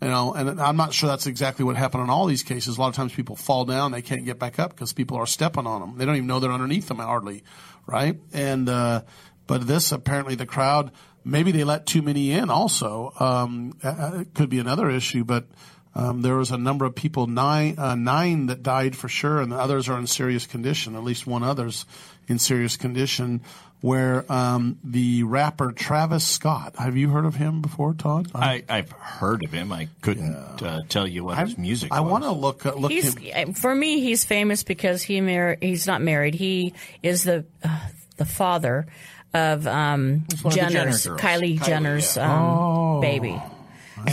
[0.00, 0.32] you know.
[0.34, 2.78] And I'm not sure that's exactly what happened in all these cases.
[2.78, 5.26] A lot of times people fall down, they can't get back up because people are
[5.26, 5.98] stepping on them.
[5.98, 7.44] They don't even know they're underneath them hardly,
[7.86, 8.18] right?
[8.32, 9.02] And uh,
[9.46, 10.92] but this apparently the crowd
[11.24, 12.50] maybe they let too many in.
[12.50, 15.46] Also, um, it could be another issue, but.
[15.94, 19.52] Um, there was a number of people, nine, uh, nine that died for sure, and
[19.52, 20.96] the others are in serious condition.
[20.96, 21.84] At least one other's
[22.28, 23.42] in serious condition.
[23.82, 28.30] Where um, the rapper Travis Scott, have you heard of him before, Todd?
[28.32, 29.72] I, I've heard of him.
[29.72, 31.98] I couldn't uh, tell you what his music is.
[31.98, 33.54] I want to look uh, look He's him.
[33.54, 34.00] for me.
[34.00, 36.34] He's famous because he mar- He's not married.
[36.34, 37.80] He is the uh,
[38.18, 38.86] the father
[39.34, 41.04] of um, one of Jenner Jenner's.
[41.06, 42.32] Kylie, Kylie, Jenner's yeah.
[42.32, 43.00] um, Oh.
[43.00, 43.42] baby.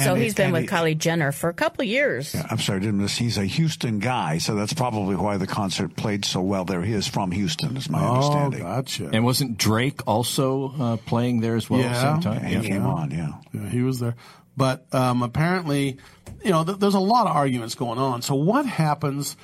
[0.03, 2.35] So And he's it- been with it- Kylie Jenner for a couple of years.
[2.49, 3.17] I'm sorry, I didn't miss.
[3.17, 6.81] He's a Houston guy, so that's probably why the concert played so well there.
[6.81, 8.61] He is from Houston, is my understanding.
[8.61, 9.09] Oh, gotcha.
[9.13, 12.43] And wasn't Drake also uh, playing there as well at the same time?
[12.45, 13.33] he came on, yeah.
[13.53, 14.15] Yeah, he was there.
[14.57, 15.97] But um, apparently,
[16.43, 18.21] you know, th- there's a lot of arguments going on.
[18.21, 19.37] So what happens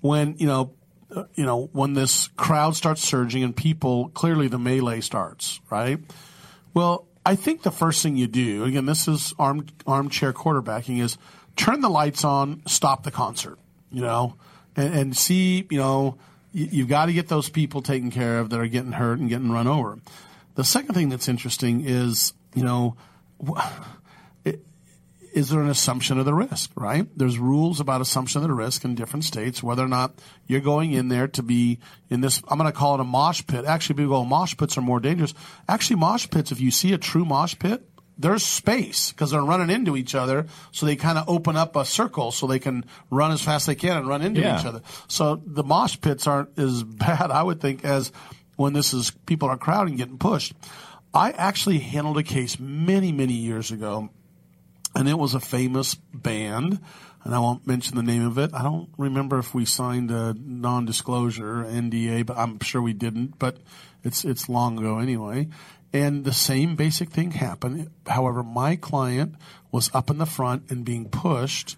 [0.00, 0.72] when you know,
[1.14, 5.98] uh, you know, when this crowd starts surging and people clearly the melee starts, right?
[6.72, 11.16] Well, I think the first thing you do, again, this is arm, armchair quarterbacking, is
[11.56, 13.58] turn the lights on, stop the concert,
[13.90, 14.36] you know,
[14.76, 16.18] and, and see, you know,
[16.52, 19.28] you, you've got to get those people taken care of that are getting hurt and
[19.28, 19.98] getting run over.
[20.54, 22.96] The second thing that's interesting is, you know,
[23.44, 23.66] wh-
[25.34, 27.06] is there an assumption of the risk, right?
[27.16, 30.14] There's rules about assumption of the risk in different states, whether or not
[30.46, 33.42] you're going in there to be in this, I'm going to call it a mosh
[33.46, 33.64] pit.
[33.64, 35.34] Actually, people go, oh, mosh pits are more dangerous.
[35.68, 37.82] Actually, mosh pits, if you see a true mosh pit,
[38.16, 40.46] there's space because they're running into each other.
[40.70, 43.66] So they kind of open up a circle so they can run as fast as
[43.66, 44.60] they can and run into Yeah.
[44.60, 44.82] each other.
[45.08, 48.12] So the mosh pits aren't as bad, I would think, as
[48.54, 50.52] when this is people are crowding, getting pushed.
[51.12, 54.10] I actually handled a case many, many years ago
[54.94, 56.80] and it was a famous band,
[57.24, 58.50] and I won't mention the name of it.
[58.52, 63.38] I don't remember if we signed a non-disclosure NDA, but I'm sure we didn't.
[63.38, 63.58] But
[64.02, 65.48] it's it's long ago anyway.
[65.92, 67.88] And the same basic thing happened.
[68.06, 69.36] However, my client
[69.70, 71.76] was up in the front and being pushed,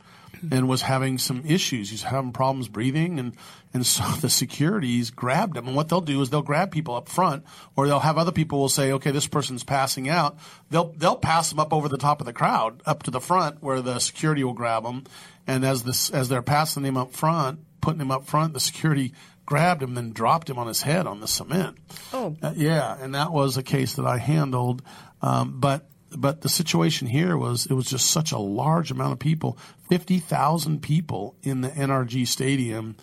[0.52, 1.90] and was having some issues.
[1.90, 3.34] He's having problems breathing, and
[3.74, 5.66] and so the securities grabbed him.
[5.66, 7.44] And what they'll do is they'll grab people up front,
[7.76, 10.36] or they'll have other people will say, okay, this person's passing out.
[10.70, 13.62] They'll they'll pass them up over the top of the crowd, up to the front,
[13.62, 15.04] where the security will grab them.
[15.46, 19.12] And as this as they're passing him up front, putting him up front, the security
[19.44, 21.78] grabbed him, then dropped him on his head on the cement.
[22.12, 24.82] Oh, Uh, yeah, and that was a case that I handled.
[25.22, 29.18] Um, but but the situation here was it was just such a large amount of
[29.18, 32.96] people, fifty thousand people in the NRG stadium.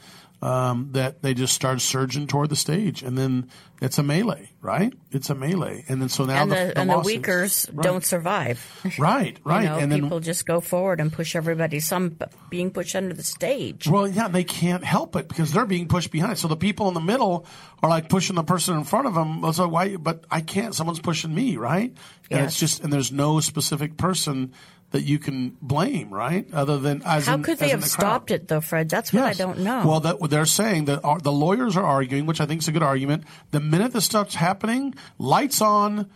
[0.43, 3.49] Um, that they just started surging toward the stage, and then
[3.81, 4.93] it's a melee, right?
[5.09, 7.81] It's a melee, and then so now and the, the, and the weakers Right.
[7.81, 8.59] don't survive.
[8.99, 11.79] Right, right, You know, and then people just go forward and push everybody.
[11.79, 12.17] Some
[12.49, 13.87] being pushed under the stage.
[13.87, 16.37] Well, yeah, they can't help it because they're being pushed behind.
[16.37, 17.45] So the people in the middle
[17.81, 19.49] are like pushing the person in front of them.
[19.53, 19.95] So why?
[19.95, 20.75] But I can't.
[20.75, 21.89] Someone's pushing me, right?
[22.29, 22.51] And Yes.
[22.51, 24.51] it's just, and there's no specific person
[24.93, 26.45] that you can blame, right?
[26.53, 28.89] Other than as How in- could they in have the stopped it, though, Fred?
[28.89, 29.87] That's what I don't know.
[29.87, 32.71] Well, that, they're saying that our, the lawyers are arguing, which I think is a
[32.71, 33.23] good argument.
[33.49, 36.11] The minute this stuff's happening, lights on,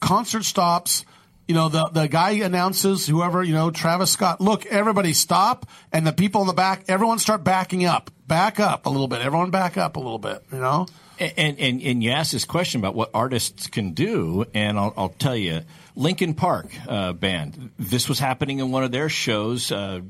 [0.00, 1.04] concert stops.
[1.48, 4.40] You know, the the guy announces, whoever you know, Travis Scott.
[4.40, 8.86] Look, everybody stop, and the people in the back, everyone start backing up, back up
[8.86, 9.22] a little bit.
[9.22, 10.40] Everyone back up a little bit.
[10.52, 10.86] You know.
[11.18, 15.08] And, and and you asked this question about what artists can do, and I'll, I'll
[15.10, 15.62] tell you,
[15.96, 17.70] Linkin Park uh, band.
[17.78, 20.00] This was happening in one of their shows uh,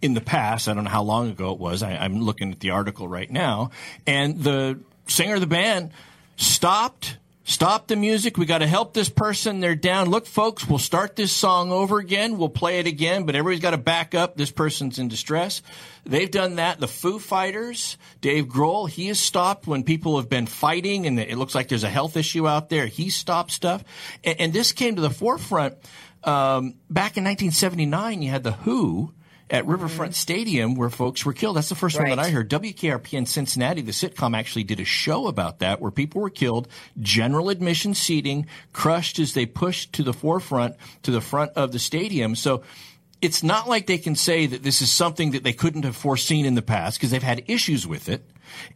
[0.00, 0.68] in the past.
[0.68, 1.82] I don't know how long ago it was.
[1.82, 3.70] I, I'm looking at the article right now,
[4.06, 5.90] and the singer of the band
[6.36, 7.18] stopped.
[7.50, 8.38] Stop the music.
[8.38, 9.58] We got to help this person.
[9.58, 10.08] They're down.
[10.08, 12.38] Look, folks, we'll start this song over again.
[12.38, 14.36] We'll play it again, but everybody's got to back up.
[14.36, 15.60] This person's in distress.
[16.06, 16.78] They've done that.
[16.78, 21.36] The Foo Fighters, Dave Grohl, he has stopped when people have been fighting and it
[21.36, 22.86] looks like there's a health issue out there.
[22.86, 23.82] He stopped stuff.
[24.22, 25.74] And, and this came to the forefront
[26.22, 28.22] um, back in 1979.
[28.22, 29.12] You had the Who
[29.50, 30.18] at Riverfront mm-hmm.
[30.18, 31.56] Stadium where folks were killed.
[31.56, 32.48] That's the first one that I heard.
[32.48, 36.68] WKRP in Cincinnati, the sitcom actually did a show about that where people were killed,
[37.00, 41.78] general admission seating, crushed as they pushed to the forefront, to the front of the
[41.78, 42.36] stadium.
[42.36, 42.62] So
[43.20, 46.46] it's not like they can say that this is something that they couldn't have foreseen
[46.46, 48.24] in the past because they've had issues with it.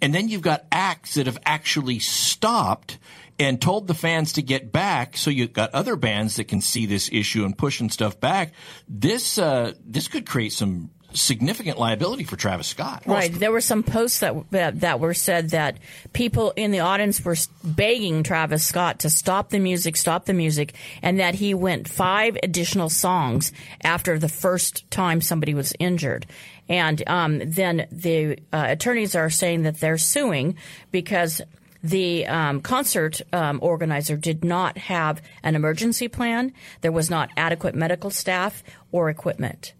[0.01, 2.99] And then you've got acts that have actually stopped
[3.39, 5.17] and told the fans to get back.
[5.17, 8.53] So you've got other bands that can see this issue and pushing stuff back.
[8.89, 13.05] This uh, this could create some significant liability for Travis Scott.
[13.07, 13.33] Right.
[13.33, 15.79] There were some posts that, that that were said that
[16.13, 20.75] people in the audience were begging Travis Scott to stop the music, stop the music,
[21.03, 26.27] and that he went five additional songs after the first time somebody was injured.
[26.69, 30.57] And um, then the uh, attorneys are saying that they're suing
[30.91, 31.43] because
[31.85, 36.53] the um, concert um, organizer did not have an emergency plan.
[36.81, 39.75] There was not adequate medical staff or equipment.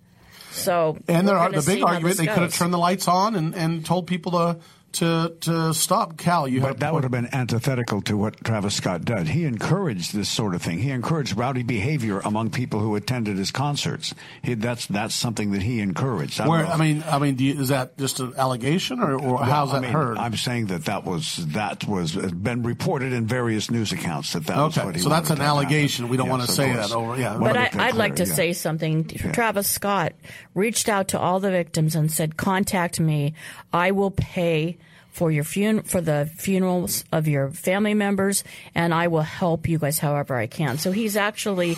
[0.53, 3.55] So And there we're the big argument they could have turned the lights on and,
[3.55, 4.59] and told people to
[4.95, 6.17] to to stop.
[6.17, 9.29] Cal, you But have that would have been antithetical to what Travis Scott did.
[9.29, 10.79] He encouraged this sort of thing.
[10.79, 14.15] He encouraged rowdy behavior among people who attended his concerts.
[14.43, 16.39] He, that's that's something that he encouraged.
[16.39, 19.35] don't Where I mean, I mean, do you, is that just an allegation, or, or
[19.35, 20.19] Well, how's I that mean, heard?
[20.19, 24.47] I'm saying that that was that was uh, been reported in various news accounts that
[24.47, 25.57] that was Okay, what he so that's an to happen.
[25.59, 26.09] allegation.
[26.09, 26.89] We don't Yes, want to of say course.
[26.89, 27.19] that over.
[27.21, 28.35] Yeah, But I, to I'd like to yeah.
[28.35, 29.05] say something.
[29.05, 30.13] Travis Scott
[30.55, 33.35] reached out to all the victims and said, "Contact me.
[33.73, 34.79] I will pay
[35.15, 39.79] for your fun- for the funerals of your family members, and I will help you
[39.79, 41.77] guys however I can." So he's actually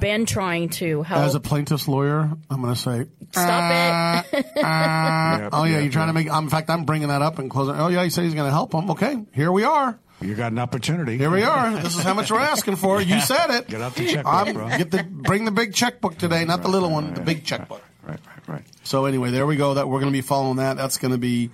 [0.00, 1.20] been trying to help.
[1.22, 4.46] As a plaintiff's lawyer, I'm going to say, Stop it.
[4.64, 6.30] uh, oh yeah, you're trying to make.
[6.30, 7.76] Um, in fact, I'm bringing that up and closing.
[7.76, 8.90] Oh yeah, he said he's going to help him.
[8.90, 9.98] Okay, here we are.
[10.20, 11.16] You got an opportunity.
[11.16, 11.70] Here we are.
[11.80, 13.00] This is how much we're asking for.
[13.00, 13.68] You said it.
[13.68, 14.68] Get out the checkbook, I'm- bro.
[14.68, 17.82] Get the bring the big checkbook today, not the little one, the big checkbook.
[18.02, 18.64] Right, right, right.
[18.82, 19.74] So anyway, there we go.
[19.74, 20.76] That we're going to be following that.
[20.76, 21.50] That's going to be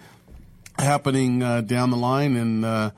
[0.78, 2.90] happening uh, down the line, and uh,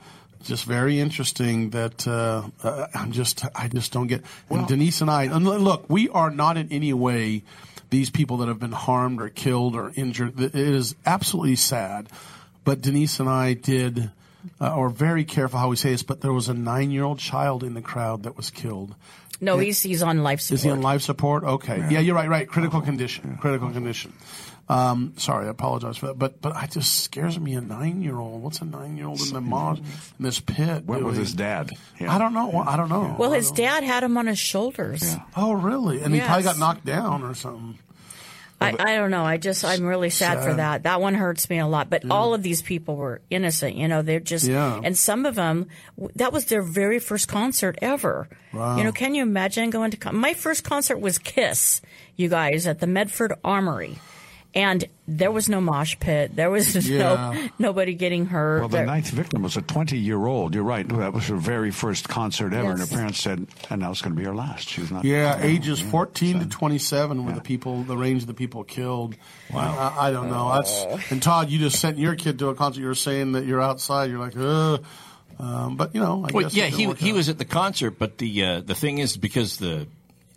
[0.43, 1.71] just very interesting.
[1.71, 4.23] That uh, uh, I'm just I just don't get.
[4.49, 7.43] And Denise and I, and look, we are not in any way
[7.89, 10.39] these people that have been harmed or killed or injured.
[10.39, 12.07] It is absolutely sad.
[12.65, 14.11] But Denise and I did,
[14.61, 17.19] uh, or very careful how we say this, but there was a nine year old
[17.19, 18.93] child in the crowd that was killed.
[19.41, 20.59] no, he's he's on life support.
[20.59, 21.43] Is he on life support?
[21.43, 21.77] Okay.
[21.89, 22.29] Yeah, you're right.
[22.29, 22.47] Right.
[22.47, 23.37] Critical condition.
[23.41, 24.13] Critical condition.
[24.69, 26.19] Um, sorry, I apologize for that.
[26.19, 27.55] But but it just scares me.
[27.55, 28.43] A nine year old.
[28.43, 29.83] What's a nine year old in the mos in
[30.25, 30.85] this pit?
[30.85, 31.25] Went with doing?
[31.25, 31.71] his dad.
[31.99, 32.63] I don't know.
[32.65, 33.15] I don't know.
[33.17, 35.15] Well, his dad had him on his shoulders.
[35.35, 36.01] Oh, really?
[36.01, 37.79] And he probably got knocked down or something.
[38.61, 39.23] I, I don't know.
[39.23, 40.83] I just I'm really sad, for that.
[40.83, 41.89] That one hurts me a lot.
[41.89, 43.75] But all of these people were innocent.
[43.75, 44.81] You know, they're just Yeah.
[44.83, 45.67] and some of them
[46.15, 48.27] that was their very first concert ever.
[48.53, 48.77] Wow.
[48.77, 51.81] You know, can you imagine going to my first concert was Kiss,
[52.17, 53.97] you guys at the Medford Armory.
[54.55, 56.35] And there was no mosh pit.
[56.35, 57.33] There was Yeah.
[57.33, 58.61] no nobody getting hurt.
[58.61, 60.55] Well, the There- ninth victim was a 20 year old.
[60.55, 60.87] You're right.
[60.89, 62.71] That was her very first concert ever.
[62.71, 64.67] And her parents said, and now it's going to be her last.
[64.67, 65.05] She's not.
[65.05, 69.15] Yeah, ages 14 to 27 were the people, the range of the people killed.
[69.53, 69.93] Wow.
[69.99, 70.51] I, I don't know.
[70.55, 72.81] That's and Todd, you just sent your kid to a concert.
[72.81, 74.09] You were saying that you're outside.
[74.09, 74.83] You're like, ugh.
[75.37, 77.15] Um, but you know, I well, guess yeah, he he out.
[77.15, 79.87] was at the concert, but the uh, the thing is because the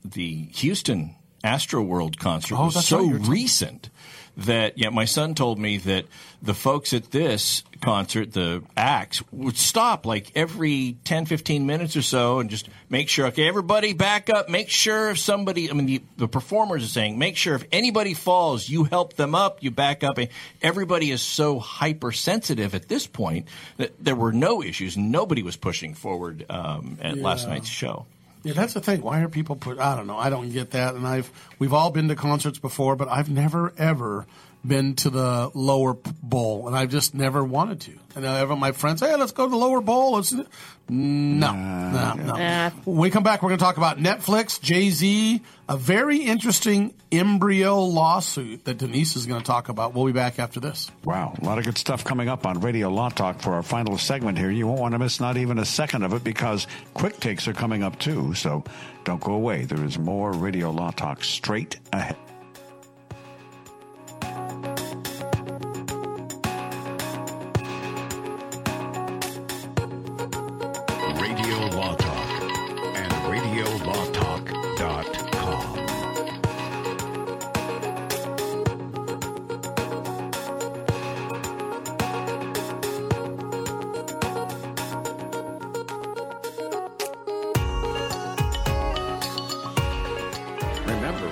[0.04, 3.90] the Houston Astroworld concert Oh, was so right, you were talking- recent
[4.34, 6.07] that yeah, my son told me that
[6.40, 12.03] the folks at this concert, the acts, would stop like every 10, 15 minutes or
[12.03, 15.84] so and just make sure, okay, everybody back up, make sure if somebody, I mean,
[15.84, 19.70] the, the performers are saying, make sure if anybody falls, you help them up, you
[19.70, 20.16] back up.
[20.16, 20.28] And
[20.62, 24.97] everybody is so hypersensitive at this point that there were no issues.
[24.97, 28.07] Nobody was pushing forward um, at last night's show.
[28.45, 29.03] Yeah, that's the thing.
[29.03, 29.78] Why are people put?
[29.78, 30.16] I don't know.
[30.16, 30.95] I don't get that.
[30.95, 34.26] And I've we've all been to concerts before, but I've never ever
[34.66, 37.92] been to the lower bowl, and I've just never wanted to.
[38.14, 40.12] And ever my friends, hey, let's go to the lower bowl.
[40.12, 42.36] Let's no, no, no.
[42.36, 42.70] Nah.
[42.84, 46.92] When we come back, we're going to talk about Netflix, Jay Z, a very interesting
[47.10, 49.94] embryo lawsuit that Denise is going to talk about.
[49.94, 50.90] We'll be back after this.
[51.04, 53.96] Wow, a lot of good stuff coming up on Radio Law Talk for our final
[53.96, 54.50] segment here.
[54.50, 57.54] You won't want to miss not even a second of it because quick takes are
[57.54, 58.34] coming up too.
[58.34, 58.64] So
[59.04, 59.64] don't go away.
[59.64, 62.16] There is more Radio Law Talk straight ahead.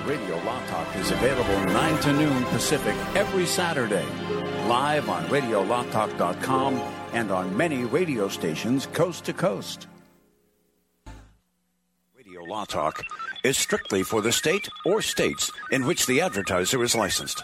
[0.05, 4.05] Radio Law Talk is available 9 to noon Pacific every Saturday.
[4.67, 6.75] Live on RadioLawTalk.com
[7.13, 9.87] and on many radio stations coast to coast.
[12.15, 13.03] Radio Law Talk
[13.43, 17.43] is strictly for the state or states in which the advertiser is licensed.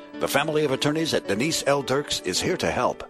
[0.21, 1.81] The family of attorneys at Denise L.
[1.81, 3.09] Dirks is here to help.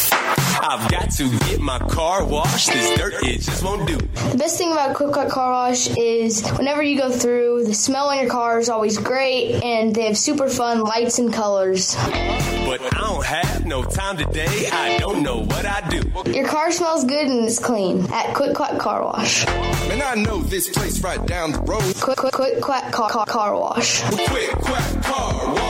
[0.00, 2.72] I've got to get my car washed.
[2.72, 3.96] This dirt it just won't do.
[3.96, 8.08] The best thing about Quick Quack Car Wash is whenever you go through, the smell
[8.08, 11.94] on your car is always great, and they have super fun lights and colors.
[11.94, 14.68] But I don't have no time today.
[14.72, 16.32] I don't know what I do.
[16.32, 19.46] Your car smells good and it's clean at Quick Quack Car Wash.
[19.46, 21.94] Man, I know this place right down the road.
[22.00, 24.02] Quick Quick Quick Quack Car, car, car Wash.
[24.02, 25.69] Quick Quack Car Wash.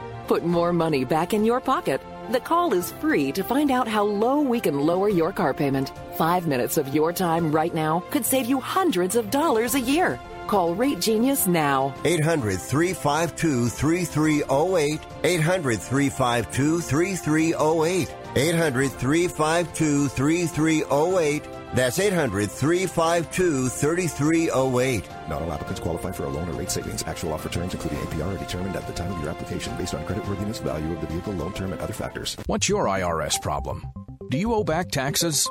[0.31, 1.99] Put more money back in your pocket.
[2.31, 5.91] The call is free to find out how low we can lower your car payment.
[6.15, 10.21] Five minutes of your time right now could save you hundreds of dollars a year.
[10.47, 11.93] Call Rate Genius now.
[12.05, 15.01] 800 352 3308.
[15.25, 18.15] 800 352 3308.
[18.37, 21.43] 800 352 3308.
[21.73, 25.09] That's 800 352 3308.
[25.31, 27.03] Not all applicants qualify for a loan or rate savings.
[27.03, 30.03] Actual offer terms, including APR, are determined at the time of your application based on
[30.03, 32.35] creditworthiness, value of the vehicle, loan term, and other factors.
[32.47, 33.81] What's your IRS problem?
[34.29, 35.49] Do you owe back taxes?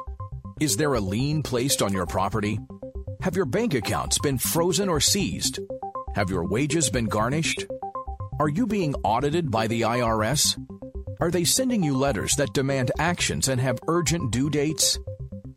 [0.61, 2.61] Is there a lien placed on your property?
[3.22, 5.61] Have your bank accounts been frozen or seized?
[6.14, 7.64] Have your wages been garnished?
[8.39, 10.62] Are you being audited by the IRS?
[11.22, 14.99] Are they sending you letters that demand actions and have urgent due dates?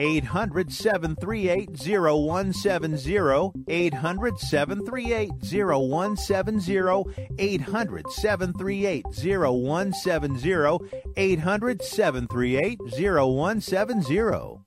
[0.00, 3.52] 800 738 0170.
[3.68, 7.04] 800 738 0170.
[7.38, 10.78] 800 738 0170.
[11.16, 14.60] 800 738 0170.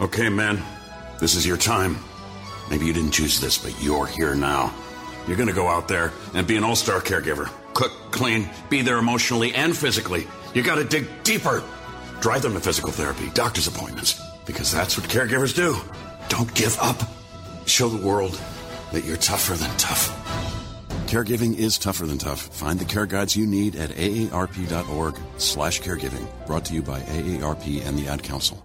[0.00, 0.60] Okay, man,
[1.20, 1.96] this is your time.
[2.70, 4.74] Maybe you didn't choose this, but you're here now.
[5.28, 7.48] You're going to go out there and be an all star caregiver.
[7.74, 10.26] Cook, clean, be there emotionally and physically.
[10.54, 11.62] You got to dig deeper.
[12.22, 15.76] Drive them to physical therapy, doctor's appointments, because that's what caregivers do.
[16.28, 17.02] Don't give up.
[17.66, 18.40] Show the world
[18.92, 20.08] that you're tougher than tough.
[21.08, 22.42] Caregiving is tougher than tough.
[22.42, 26.24] Find the care guides you need at aarp.org slash caregiving.
[26.46, 28.64] Brought to you by AARP and the Ad Council.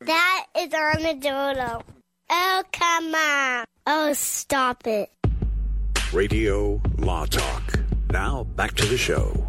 [0.00, 1.82] That is Armadillo.
[2.28, 3.64] Oh, come on.
[3.86, 5.10] Oh, stop it.
[6.12, 7.83] Radio Law Talk.
[8.14, 9.44] Now back to the show.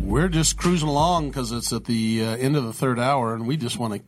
[0.00, 3.46] We're just cruising along because it's at the uh, end of the third hour, and
[3.46, 4.00] we just want to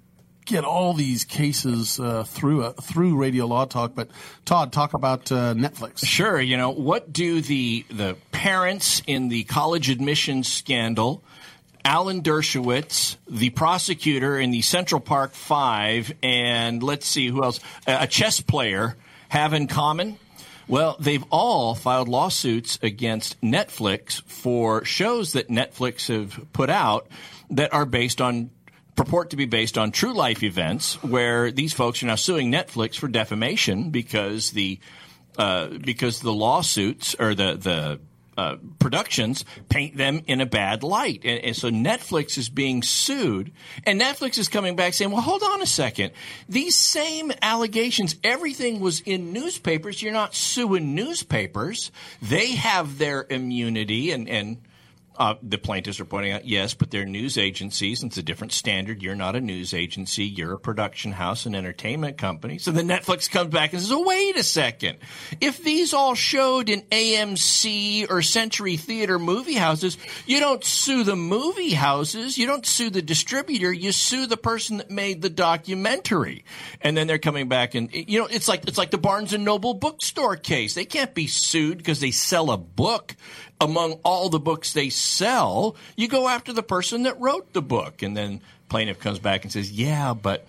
[0.44, 3.94] get all these cases uh, through uh, through Radio Law Talk.
[3.94, 4.10] But
[4.44, 6.04] Todd, talk about uh, Netflix.
[6.04, 6.40] Sure.
[6.40, 11.22] You know what do the the parents in the college admissions scandal?
[11.84, 18.08] Alan Dershowitz, the prosecutor in the Central Park Five, and let's see who else, a
[18.08, 18.96] chess player,
[19.28, 20.18] have in common?
[20.68, 27.08] Well, they've all filed lawsuits against Netflix for shows that Netflix have put out
[27.50, 28.50] that are based on
[28.94, 32.96] purport to be based on true life events where these folks are now suing Netflix
[32.96, 34.78] for defamation because the
[35.38, 38.00] uh, because the lawsuits or the the
[38.38, 41.22] uh, productions paint them in a bad light.
[41.24, 43.50] And, and, so Netflix is being sued,
[43.84, 46.12] and Netflix is coming back saying, well, hold on a second.
[46.48, 50.00] These same allegations, everything was in newspapers.
[50.00, 51.90] You're not suing newspapers.
[52.22, 54.58] They have their immunity, and, and
[55.18, 58.52] uh, the plaintiffs are pointing out, yes, but they're news agencies, and it's a different
[58.52, 59.02] standard.
[59.02, 60.24] You're not a news agency.
[60.24, 62.58] You're a production house, and entertainment company.
[62.58, 64.98] So then Netflix comes back and says, oh, wait a second.
[65.40, 71.16] If these all showed in AMC or Century Theater movie houses, you don't sue the
[71.16, 72.38] movie houses.
[72.38, 73.72] You don't sue the distributor.
[73.72, 76.44] You sue the person that made the documentary.
[76.80, 79.44] And then they're coming back and, you know, it's like, it's like the Barnes and
[79.44, 80.74] Noble bookstore case.
[80.74, 83.16] They can't be sued because they sell a book
[83.60, 88.02] among all the books they sell, you go after the person that wrote the book.
[88.02, 90.46] And then plaintiff comes back and says, yeah, but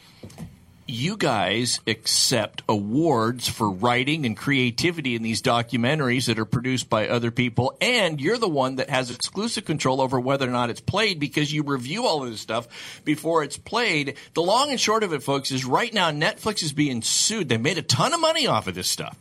[0.89, 7.07] you guys accept awards for writing and creativity in these documentaries that are produced by
[7.07, 10.81] other people, and you're the one that has exclusive control over whether or not it's
[10.81, 12.67] played because you review all of this stuff
[13.05, 14.15] before it's played.
[14.33, 17.49] The long and short of it, folks, is right now Netflix is being sued.
[17.49, 19.15] They made a ton of money off of this stuff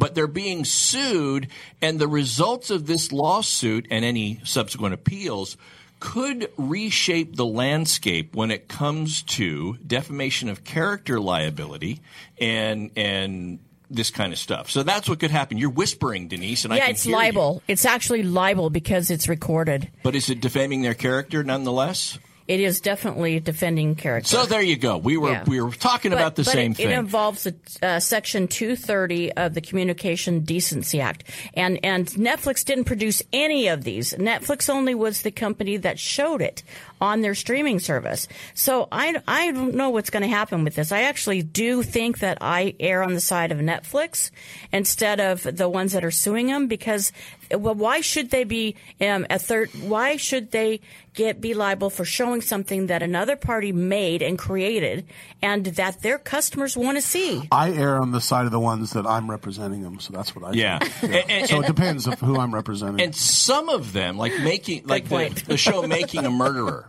[0.00, 1.48] but they're being sued,
[1.82, 5.58] and the results of this lawsuit and any subsequent appeals
[6.00, 12.00] could reshape the landscape when it comes to defamation of character liability
[12.40, 13.58] and and
[13.90, 14.70] this kind of stuff.
[14.70, 15.58] So that's what could happen.
[15.58, 17.62] You're whispering, Denise, and yeah, I can it's libel.
[17.66, 17.72] You.
[17.74, 19.90] It's actually libel because it's recorded.
[20.02, 22.18] But is it defaming their character nonetheless?
[22.50, 24.28] It is definitely defending character.
[24.28, 24.96] So there you go.
[24.98, 25.44] We were Yeah.
[25.46, 26.90] we were talking But- about the same it, thing.
[26.90, 31.22] It involves the, uh, Section 230 of the Communication Decency Act,
[31.54, 34.14] and and Netflix didn't produce any of these.
[34.14, 36.64] Netflix only was the company that showed it
[37.00, 38.28] on their streaming service.
[38.54, 40.92] So I I don't know what's going to happen with this.
[40.92, 44.30] I actually do think that I err on the side of Netflix
[44.72, 47.12] instead of the ones that are suing them because
[47.52, 49.70] well, why should they be um, a third?
[49.70, 50.80] Why should they
[51.14, 55.06] get be liable for showing something that another party made and created,
[55.42, 57.42] and that their customers want to see?
[57.50, 60.44] I err on the side of the ones that I'm representing them, so that's what
[60.44, 60.52] I.
[60.52, 60.78] Yeah.
[60.78, 61.12] think.
[61.14, 63.00] And- and- so it depends of who I'm representing.
[63.04, 66.88] And some of them, like making, like the, the show "Making a Murderer,"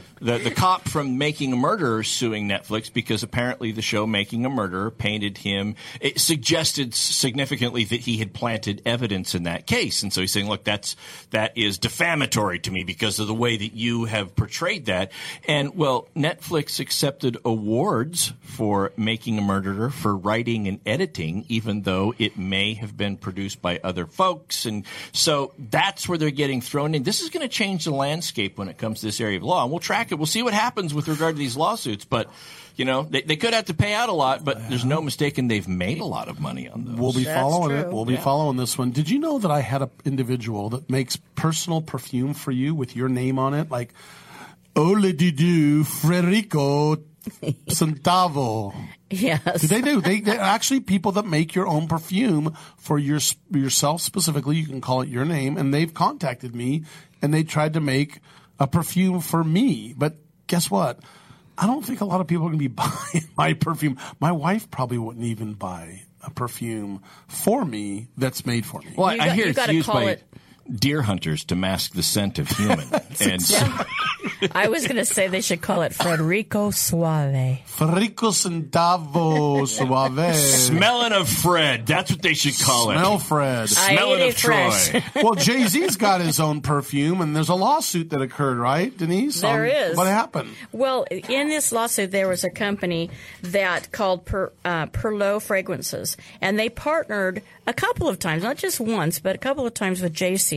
[0.21, 4.49] the the cop from Making a Murderer suing Netflix because apparently the show Making a
[4.49, 5.75] Murderer painted him.
[5.99, 10.47] It suggested significantly that he had planted evidence in that case, and so he's saying,
[10.47, 10.95] "Look, that's
[11.31, 15.11] that is defamatory to me because of the way that you have portrayed that."
[15.47, 22.13] And well, Netflix accepted awards for Making a Murderer for writing and editing, even though
[22.19, 26.93] it may have been produced by other folks, and so that's where they're getting thrown
[26.93, 27.01] in.
[27.01, 29.63] This is going to change the landscape when it comes to this area of law,
[29.63, 30.15] and we'll track it.
[30.15, 32.29] We'll see what happens with regard to these lawsuits, but.
[32.77, 35.49] You know, they, they could have to pay out a lot, but there's no mistaking
[35.49, 36.95] they've made a lot of money on those.
[36.97, 37.91] We'll be following it.
[37.91, 38.21] We'll be Yeah.
[38.21, 38.91] following this one.
[38.91, 42.95] Did you know that I had an individual that makes personal perfume for you with
[42.95, 43.69] your name on it?
[43.69, 43.93] Like,
[44.75, 47.03] Ole Dudu Frederico
[47.67, 48.73] Centavo.
[49.13, 49.59] Yes.
[49.59, 49.99] Do they do?
[49.99, 53.19] They, they're actually people that make your own perfume for your
[53.53, 54.55] yourself specifically.
[54.55, 56.85] You can call it your name, and they've contacted me,
[57.21, 58.21] and they tried to make
[58.61, 59.93] a perfume for me.
[59.97, 60.99] But guess what?
[61.57, 63.97] I don't think a lot of people are going to be buying my perfume.
[64.19, 68.93] My wife probably wouldn't even buy a perfume for me that's made for me.
[68.95, 70.19] Well, I hear it's used by
[70.69, 72.87] deer hunters to mask the scent of human.
[73.19, 73.57] and so,
[74.53, 77.59] I was going to say they should call it Frederico Suave.
[77.67, 80.35] Frederico Centavo Suave.
[80.35, 81.85] smelling of Fred.
[81.85, 82.95] That's what they should call it.
[82.95, 83.61] Smell Fred.
[83.63, 84.37] I Smelling of.
[84.37, 85.03] Troy.
[85.15, 89.41] well, Jay Z's got his own perfume, and there's a lawsuit that occurred, right, Denise?
[89.41, 89.97] There Um, is.
[89.97, 90.49] What happened?
[90.71, 93.09] Well, in this lawsuit, there was a company
[93.41, 98.79] that called per, uh, Parlux Fragrances, and they partnered a couple of times, not just
[98.79, 100.50] once, but a couple of times with Jay Z.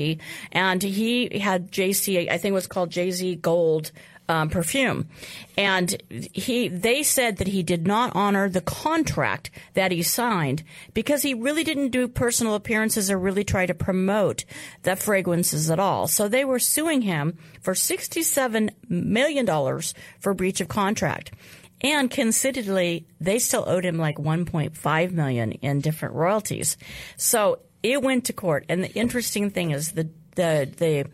[0.53, 3.93] And he had Jay Z, I think it was called Jay Z Gold.
[4.27, 5.11] Um, perfume,
[5.59, 10.65] and he they said that he did not honor the contract that he signed
[10.95, 14.47] because he really didn't do personal appearances or really try to promote
[14.83, 16.09] the fragrances at all.
[16.09, 21.31] So they were suing him for sixty-seven million dollars for breach of contract.
[21.85, 26.79] And considerably, they still owed him like 1.5 million in different royalties.
[27.19, 28.65] So it went to court.
[28.69, 31.07] And the interesting thing is the the the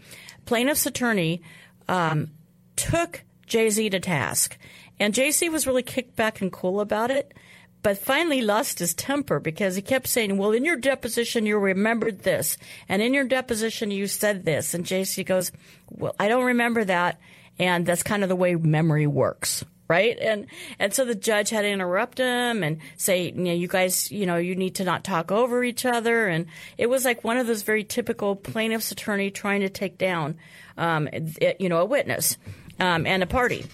[0.47, 1.43] plaintiff's attorney
[1.89, 2.31] um,
[2.77, 4.57] took Jay Z to task,
[4.99, 7.35] and Jay Z was really kicked back and cool about it.
[7.83, 12.21] But finally lost his temper because he kept saying, "Well, in your deposition, you remembered
[12.21, 12.57] this,
[12.89, 15.51] and in your deposition, you said this." And Jay Z goes,
[15.91, 17.19] "Well, I don't remember that,"
[17.59, 20.17] and that's kind of the way memory works right?
[20.19, 20.47] And
[20.79, 24.25] and so the judge had to interrupt him and say, you know, you guys, you
[24.25, 26.29] know, you need to not talk over each other.
[26.29, 26.47] And
[26.79, 30.37] it was like one of those very typical plaintiff's attorney trying to take down,
[30.79, 32.39] um, it- you know, a witness
[32.79, 33.67] um, and a party.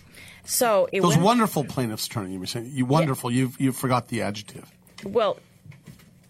[0.46, 2.32] So it Those went, wonderful plaintiffs' attorney.
[2.32, 3.30] You were saying you wonderful.
[3.30, 4.68] You you forgot the adjective.
[5.04, 5.38] well.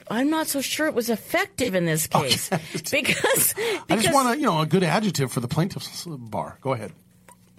[0.09, 3.55] I'm not so sure it was effective in this case because, because
[3.91, 6.59] I just want a you know a good adjective for the plaintiffs bar.
[6.61, 6.93] Go ahead.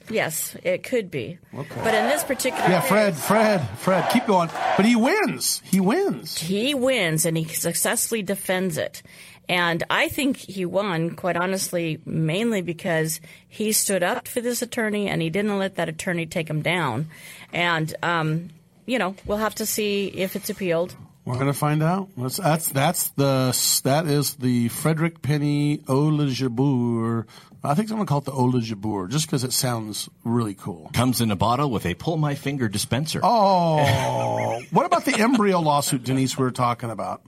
[0.10, 1.38] Yes, it could be.
[1.54, 1.82] Okay.
[1.84, 4.50] But in this particular Yeah, case, Fred, Fred, Fred, keep going.
[4.76, 5.62] But he wins.
[5.66, 6.38] He wins.
[6.38, 9.02] he wins and he successfully defends it.
[9.50, 15.08] And I think he won, quite honestly, mainly because he stood up for this attorney
[15.08, 17.08] and he didn't let that attorney take him down.
[17.54, 18.50] And, um,
[18.86, 20.96] you know, we'll have to see if it's appealed.
[21.28, 22.08] We're going to find out.
[22.16, 27.26] That's that's that's the that is the Frederick Penney Ola Jabeur.
[27.62, 30.54] I think I'm going to call it the Ola Jabeur just because it sounds really
[30.54, 30.90] cool.
[30.94, 33.20] Comes in a bottle with a pull my finger dispenser.
[33.24, 36.38] Oh, what about the embryo lawsuit, Denise?
[36.38, 37.22] We were talking about.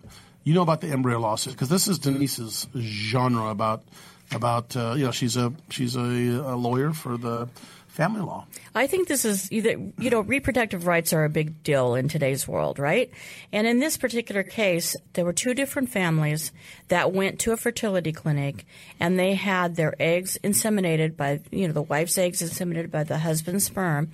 [0.46, 3.84] You know about the embryo lawsuit because this is Denise's genre about
[4.32, 7.50] about uh, you know she's a she's a, a lawyer for the
[8.00, 8.46] family law.
[8.74, 12.48] I think this is either, you know, reproductive rights are a big deal in today's
[12.48, 13.12] world, right?
[13.52, 16.54] And in this particular case, there were two different families
[16.88, 18.66] that went to a fertility clinic
[19.02, 23.18] and they had their eggs inseminated by, you know, the wife's eggs inseminated by the
[23.18, 24.12] husband's sperm.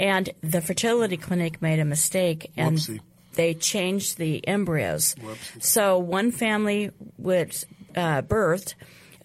[0.00, 3.00] And the fertility clinic made a mistake and Whoopsie.
[3.34, 5.14] they changed the embryos.
[5.60, 7.64] So one family was
[7.94, 8.74] uh, birthed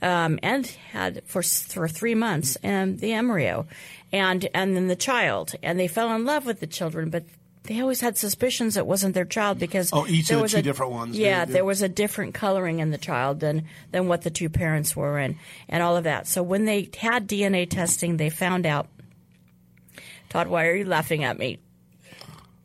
[0.01, 3.65] um, and had for for three months and the embryo,
[4.11, 7.23] and and then the child, and they fell in love with the children, but.
[7.67, 10.59] They always had suspicions it wasn't their child because Oh, each of the was two
[10.59, 11.45] a, different ones, Yeah, yeah, yeah.
[11.45, 15.17] there was a different coloring in the child than than what the two parents were
[15.17, 16.27] in, and all of that.
[16.27, 18.87] So when they had DNA testing, they found out.
[20.29, 21.57] Todd, why are you laughing at me?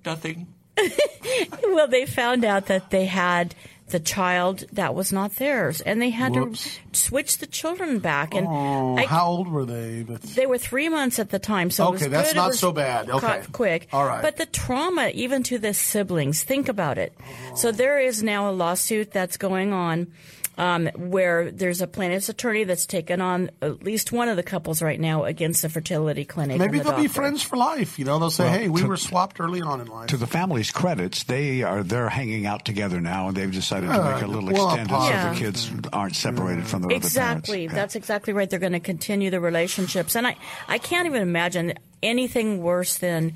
[0.05, 0.49] Nothing.
[1.63, 3.55] well, they found out that they had
[3.91, 6.79] the child that was not theirs, and they had Whoops.
[6.93, 8.35] to switch the children back.
[8.35, 10.03] And Oh, I- how old were they?
[10.03, 12.37] But they were three months at the time, so it was Okay, that's good.
[12.37, 13.11] not so bad.
[13.11, 13.43] Okay.
[13.53, 13.89] quick.
[13.93, 14.23] All right.
[14.23, 17.13] but the trauma, even to the siblings, think about it.
[17.55, 20.09] So there is now a lawsuit that's going on
[20.59, 24.83] um, where there's a plaintiff's attorney that's taken on at least one of the couples
[24.83, 26.59] right now against the fertility clinic.
[26.59, 27.99] Maybe the they'll be friends for life.
[27.99, 30.17] You know, they'll say, Well, "Hey, we to- were swapped early on in life." To
[30.17, 34.13] the family's credits, they are they're hanging out together now, and they've decided to Uh,
[34.15, 35.33] make a little well, extended so Yeah.
[35.33, 36.97] the kids aren't separated from their Exactly.
[36.97, 37.49] other parents.
[37.49, 37.67] Exactly.
[37.69, 38.51] That's exactly right.
[38.51, 40.15] They're going to continue the relationships.
[40.15, 40.37] And I,
[40.69, 43.35] I can't even imagine anything worse than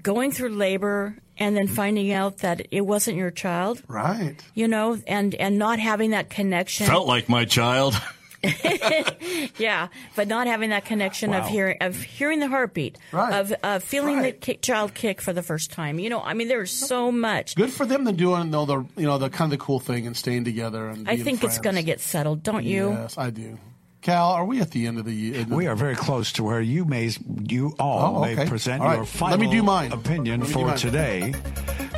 [0.00, 3.82] going through labor and then finding out that it wasn't your child.
[3.88, 4.36] Right.
[4.54, 6.86] You know, and, and not having that connection.
[6.86, 8.00] Felt like my child.
[9.58, 9.86] yeah,
[10.16, 13.34] but not having that connection of hearing of hearing the heartbeat, Right.
[13.34, 16.00] of of feeling the kick, child kick for the first time.
[16.00, 17.54] You know, I mean, there's so much.
[17.54, 20.08] Good for them to doing though the you know the kind of the cool thing
[20.08, 21.08] and staying together and.
[21.08, 22.90] I being think it's going to get settled, don't you?
[22.90, 23.58] Yes, I do.
[24.02, 25.46] Cal, are we at the end of the year?
[25.48, 27.10] We are very close to where you may,
[27.48, 28.94] you all Oh, may present All right.
[28.94, 29.92] your Let final me do mine.
[29.92, 30.76] opinion Let for mine.
[30.76, 31.32] today,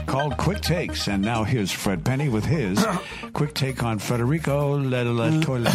[0.06, 1.08] called Quick Takes.
[1.08, 2.84] And now here's Fred Penney with his
[3.32, 5.72] quick take on Federico La La Toilet.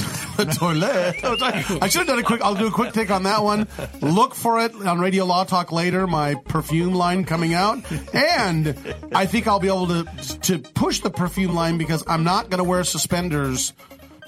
[0.54, 1.16] toilet.
[1.82, 2.42] I should have done a quick.
[2.44, 3.68] I'll do a quick take on that one.
[4.02, 6.06] Look for it on Radio Law Talk later.
[6.06, 7.80] My perfume line coming out,
[8.14, 8.76] and
[9.16, 10.04] I think I'll be able to
[10.44, 13.74] to push the perfume line because I'm not going to wear suspenders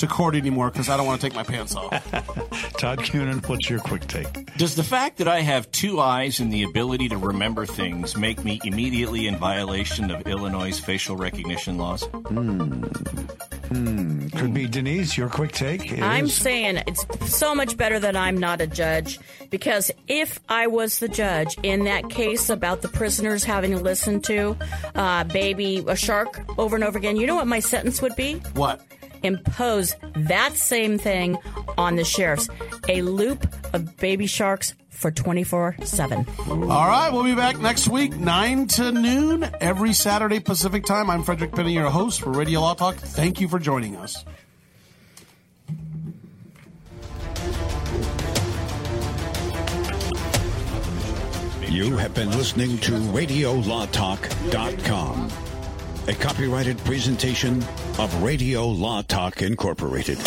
[0.02, 1.92] to court anymore because I don't want to take my pants off.
[2.78, 4.56] Todd Cunin, what's your quick take?
[4.58, 8.44] Does the fact that I have two eyes and the ability to remember things make
[8.44, 12.04] me immediately in violation of Illinois' facial recognition laws?
[12.04, 12.84] Hmm.
[13.72, 14.28] Hmm.
[14.30, 15.18] Could be Denise.
[15.18, 15.92] Your quick take.
[15.94, 20.68] Is, I'm saying it's so much better that I'm not a judge because if I
[20.68, 24.58] was the judge in that case about the prisoners having to listen to
[24.96, 28.36] uh, Baby a Shark over and over again, you know what my sentence would be?
[28.56, 28.82] What?
[29.24, 31.38] Impose that same thing
[31.78, 32.50] on the sheriffs.
[32.90, 36.26] A loop of baby sharks for 24 7.
[36.48, 41.10] All right, we'll be back next week, 9 to noon, every Saturday Pacific time.
[41.10, 42.96] I'm Frederick Penney, your host for Radio Law Talk.
[42.96, 44.24] Thank you for joining us.
[51.72, 55.30] You have been listening to RadioLawTalk.com,
[56.12, 57.64] a copyrighted presentation
[57.98, 60.18] of Radio Law Talk Incorporated.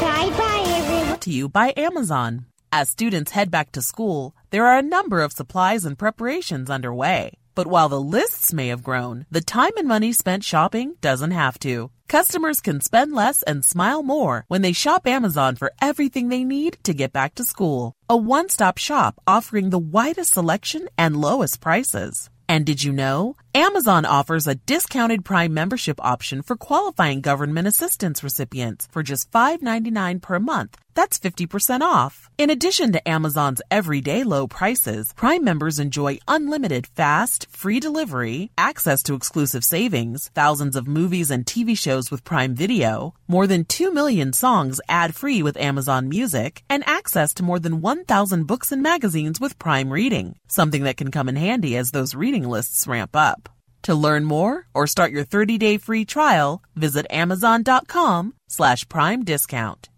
[0.00, 1.20] Bye bye, everyone.
[1.20, 2.46] to you by Amazon.
[2.72, 7.32] As students head back to school, there are a number of supplies and preparations underway.
[7.56, 11.58] But while the lists may have grown, the time and money spent shopping doesn't have
[11.60, 11.90] to.
[12.06, 16.78] Customers can spend less and smile more when they shop Amazon for everything they need
[16.84, 17.92] to get back to school.
[18.08, 22.30] A one stop shop offering the widest selection and lowest prices.
[22.48, 23.34] And did you know?
[23.52, 30.22] Amazon offers a discounted Prime membership option for qualifying government assistance recipients for just $5.99
[30.22, 30.76] per month.
[30.94, 32.28] That's 50% off.
[32.36, 39.02] In addition to Amazon's everyday low prices, Prime members enjoy unlimited fast, free delivery, access
[39.04, 43.92] to exclusive savings, thousands of movies and TV shows with Prime Video, more than 2
[43.92, 48.82] million songs ad free with Amazon Music, and access to more than 1,000 books and
[48.82, 53.14] magazines with Prime Reading, something that can come in handy as those reading lists ramp
[53.14, 53.49] up.
[53.82, 59.88] To learn more or start your 30-day free trial, visit amazon.com slash prime discount.